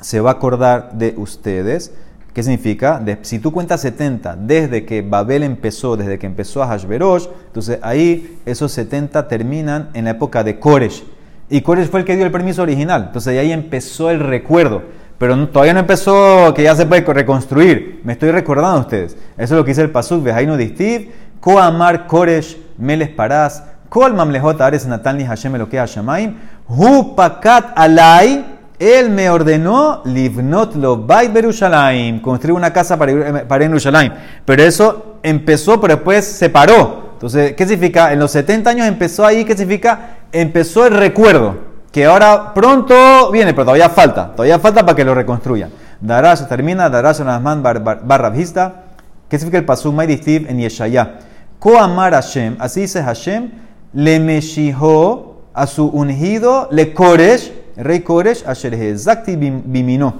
se 0.00 0.20
va 0.20 0.30
a 0.30 0.34
acordar 0.34 0.92
de 0.92 1.14
ustedes. 1.16 1.92
¿Qué 2.36 2.42
significa? 2.42 3.02
si 3.22 3.38
tú 3.38 3.50
cuentas 3.50 3.80
70 3.80 4.36
desde 4.36 4.84
que 4.84 5.00
Babel 5.00 5.42
empezó, 5.42 5.96
desde 5.96 6.18
que 6.18 6.26
empezó 6.26 6.62
a 6.62 6.66
Hashverosh, 6.66 7.28
entonces 7.46 7.78
ahí 7.80 8.40
esos 8.44 8.72
70 8.72 9.26
terminan 9.26 9.88
en 9.94 10.04
la 10.04 10.10
época 10.10 10.44
de 10.44 10.58
Koresh. 10.58 11.02
Y 11.48 11.62
Koresh 11.62 11.88
fue 11.88 12.00
el 12.00 12.04
que 12.04 12.14
dio 12.14 12.26
el 12.26 12.30
permiso 12.30 12.60
original. 12.60 13.04
Entonces 13.06 13.38
ahí 13.38 13.52
empezó 13.52 14.10
el 14.10 14.20
recuerdo. 14.20 14.82
Pero 15.16 15.48
todavía 15.48 15.72
no 15.72 15.80
empezó 15.80 16.52
que 16.52 16.64
ya 16.64 16.76
se 16.76 16.84
puede 16.84 17.10
reconstruir. 17.10 18.02
Me 18.04 18.12
estoy 18.12 18.30
recordando 18.32 18.76
a 18.76 18.80
ustedes. 18.80 19.16
Eso 19.38 19.54
es 19.54 19.58
lo 19.58 19.64
que 19.64 19.70
dice 19.70 19.80
el 19.80 19.90
Pasuk 19.90 20.22
de 20.22 20.34
Jaino 20.34 20.58
Distiv. 20.58 21.12
Koamar 21.40 22.06
Koresh 22.06 22.58
Meles 22.76 23.08
Paras. 23.08 23.64
Kol 23.88 24.12
Mamlehot 24.12 24.60
Ares 24.60 24.86
Natani 24.86 25.24
Hashem 25.24 25.54
Eloke 25.54 25.78
Hashemaim. 25.78 26.36
Hu 26.68 27.16
Pakat 27.16 27.72
Alai. 27.74 28.55
Él 28.78 29.10
me 29.10 29.30
ordenó 29.30 30.02
Livnot 30.04 30.74
lo 30.76 30.98
Bait 30.98 31.32
Berushalayim. 31.32 32.20
Construir 32.20 32.56
una 32.56 32.72
casa 32.72 32.98
para, 32.98 33.46
para 33.46 33.64
Yerushalayim. 33.64 34.12
Pero 34.44 34.62
eso 34.62 35.18
empezó, 35.22 35.80
pero 35.80 35.94
después 35.94 36.24
se 36.24 36.50
paró. 36.50 37.10
Entonces, 37.14 37.54
¿qué 37.54 37.66
significa? 37.66 38.12
En 38.12 38.18
los 38.18 38.30
70 38.32 38.70
años 38.70 38.86
empezó 38.86 39.24
ahí. 39.24 39.44
¿Qué 39.44 39.56
significa? 39.56 40.18
Empezó 40.30 40.86
el 40.86 40.94
recuerdo 40.94 41.56
que 41.90 42.04
ahora 42.04 42.52
pronto 42.52 43.30
viene, 43.30 43.54
pero 43.54 43.64
todavía 43.64 43.88
falta, 43.88 44.32
todavía 44.32 44.58
falta 44.58 44.84
para 44.84 44.94
que 44.94 45.02
lo 45.02 45.14
reconstruyan. 45.14 45.70
Darash 45.98 46.46
termina, 46.46 46.90
Darash 46.90 47.20
Nazman 47.20 47.62
barra 47.62 48.28
vista. 48.28 48.82
¿Qué 49.30 49.38
significa 49.38 49.58
el 49.58 49.64
pasuk 49.64 49.94
Maidistiv 49.94 50.46
en 50.48 50.58
Yeshaya? 50.58 51.20
Koamar 51.58 52.12
Hashem, 52.12 52.56
así 52.58 52.82
dice 52.82 53.02
Hashem, 53.02 53.50
le 53.94 54.20
meshiho 54.20 55.36
a 55.54 55.66
su 55.66 55.86
ungido, 55.86 56.68
le 56.70 56.92
Koresh, 56.92 57.50
rey 57.76 58.00
Koresh, 58.00 58.44
asher 58.46 58.74
hezakti 58.74 59.36
bimino, 59.36 60.14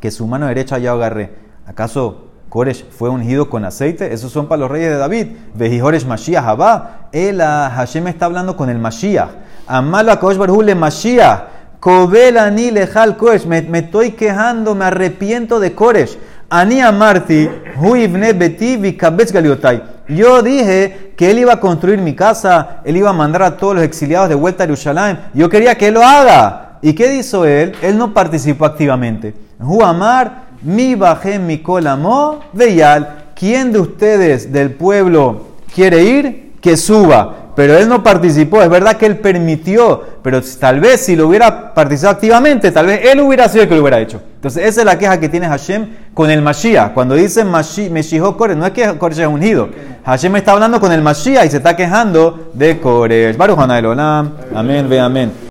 que 0.00 0.10
su 0.10 0.26
mano 0.26 0.46
derecha 0.46 0.78
ya 0.78 0.92
agarré. 0.92 1.30
¿Acaso 1.66 2.30
Koresh 2.48 2.84
fue 2.90 3.08
ungido 3.08 3.48
con 3.48 3.64
aceite? 3.64 4.12
Esos 4.12 4.32
son 4.32 4.48
para 4.48 4.60
los 4.60 4.70
reyes 4.70 4.90
de 4.90 4.96
David. 4.96 5.26
Vejijoresh 5.54 6.04
Mashiach 6.04 6.44
Abba. 6.44 7.08
Él, 7.12 7.40
Hashem 7.40 8.08
está 8.08 8.26
hablando 8.26 8.56
con 8.56 8.68
el 8.68 8.78
Mashiach. 8.78 9.30
Amalo 9.66 10.10
a 10.12 10.18
Kosh 10.18 10.36
le 10.36 10.74
Mashiach. 10.74 11.42
Kobel 11.78 12.36
ani 12.38 12.70
lejal 12.70 13.16
Kosh. 13.16 13.46
Me, 13.46 13.58
estoy 13.78 14.12
quejando, 14.12 14.74
me 14.74 14.86
arrepiento 14.86 15.60
de 15.60 15.74
Koresh. 15.74 16.18
Ani 16.48 16.80
amarti, 16.80 17.48
hu 17.76 17.94
ibne 17.94 18.32
beti 18.32 18.76
vikabetz 18.76 19.32
galiotai. 19.32 19.82
Yo 20.10 20.42
dije 20.42 21.12
que 21.16 21.30
él 21.30 21.38
iba 21.38 21.54
a 21.54 21.60
construir 21.60 21.98
mi 22.00 22.14
casa, 22.14 22.80
él 22.84 22.96
iba 22.96 23.10
a 23.10 23.14
mandar 23.14 23.42
a 23.42 23.56
todos 23.56 23.76
los 23.76 23.84
exiliados 23.84 24.28
de 24.28 24.34
vuelta 24.34 24.64
a 24.64 24.66
Jerusalén. 24.66 25.18
Yo 25.34 25.48
quería 25.48 25.76
que 25.76 25.88
él 25.88 25.94
lo 25.94 26.02
haga. 26.02 26.78
¿Y 26.82 26.94
qué 26.94 27.14
hizo 27.14 27.44
él? 27.44 27.74
Él 27.82 27.96
no 27.96 28.12
participó 28.12 28.64
activamente. 28.64 29.34
Hu 29.60 29.82
amar, 29.82 30.44
mi 30.62 30.94
bajé 30.94 31.38
mi 31.38 31.58
colamo, 31.58 32.40
veyal. 32.52 33.32
¿Quién 33.34 33.72
de 33.72 33.80
ustedes 33.80 34.52
del 34.52 34.72
pueblo 34.72 35.42
quiere 35.74 36.02
ir? 36.02 36.52
Que 36.60 36.76
suba 36.76 37.49
pero 37.60 37.76
él 37.76 37.90
no 37.90 38.02
participó. 38.02 38.62
Es 38.62 38.70
verdad 38.70 38.96
que 38.96 39.04
él 39.04 39.18
permitió, 39.18 40.02
pero 40.22 40.40
tal 40.58 40.80
vez 40.80 41.02
si 41.02 41.14
lo 41.14 41.28
hubiera 41.28 41.74
participado 41.74 42.14
activamente, 42.14 42.72
tal 42.72 42.86
vez 42.86 43.02
él 43.04 43.20
hubiera 43.20 43.50
sido 43.50 43.64
el 43.64 43.68
que 43.68 43.74
lo 43.74 43.82
hubiera 43.82 44.00
hecho. 44.00 44.22
Entonces, 44.36 44.64
esa 44.64 44.80
es 44.80 44.86
la 44.86 44.96
queja 44.96 45.20
que 45.20 45.28
tiene 45.28 45.46
Hashem 45.46 45.86
con 46.14 46.30
el 46.30 46.40
Mashiach. 46.40 46.94
Cuando 46.94 47.16
dice 47.16 47.44
Meshijo 47.44 48.34
Kore, 48.38 48.56
no 48.56 48.64
es 48.64 48.72
que 48.72 48.96
Kore 48.96 49.14
es 49.14 49.26
ungido. 49.26 49.68
Hashem 50.06 50.36
está 50.36 50.52
hablando 50.52 50.80
con 50.80 50.90
el 50.90 51.02
Mashiach 51.02 51.44
y 51.44 51.50
se 51.50 51.58
está 51.58 51.76
quejando 51.76 52.50
de 52.54 52.80
Kore. 52.80 53.34
Baruch 53.34 53.58
Olam. 53.58 54.32
Amén, 54.54 54.88
ve 54.88 54.98
amén. 54.98 55.30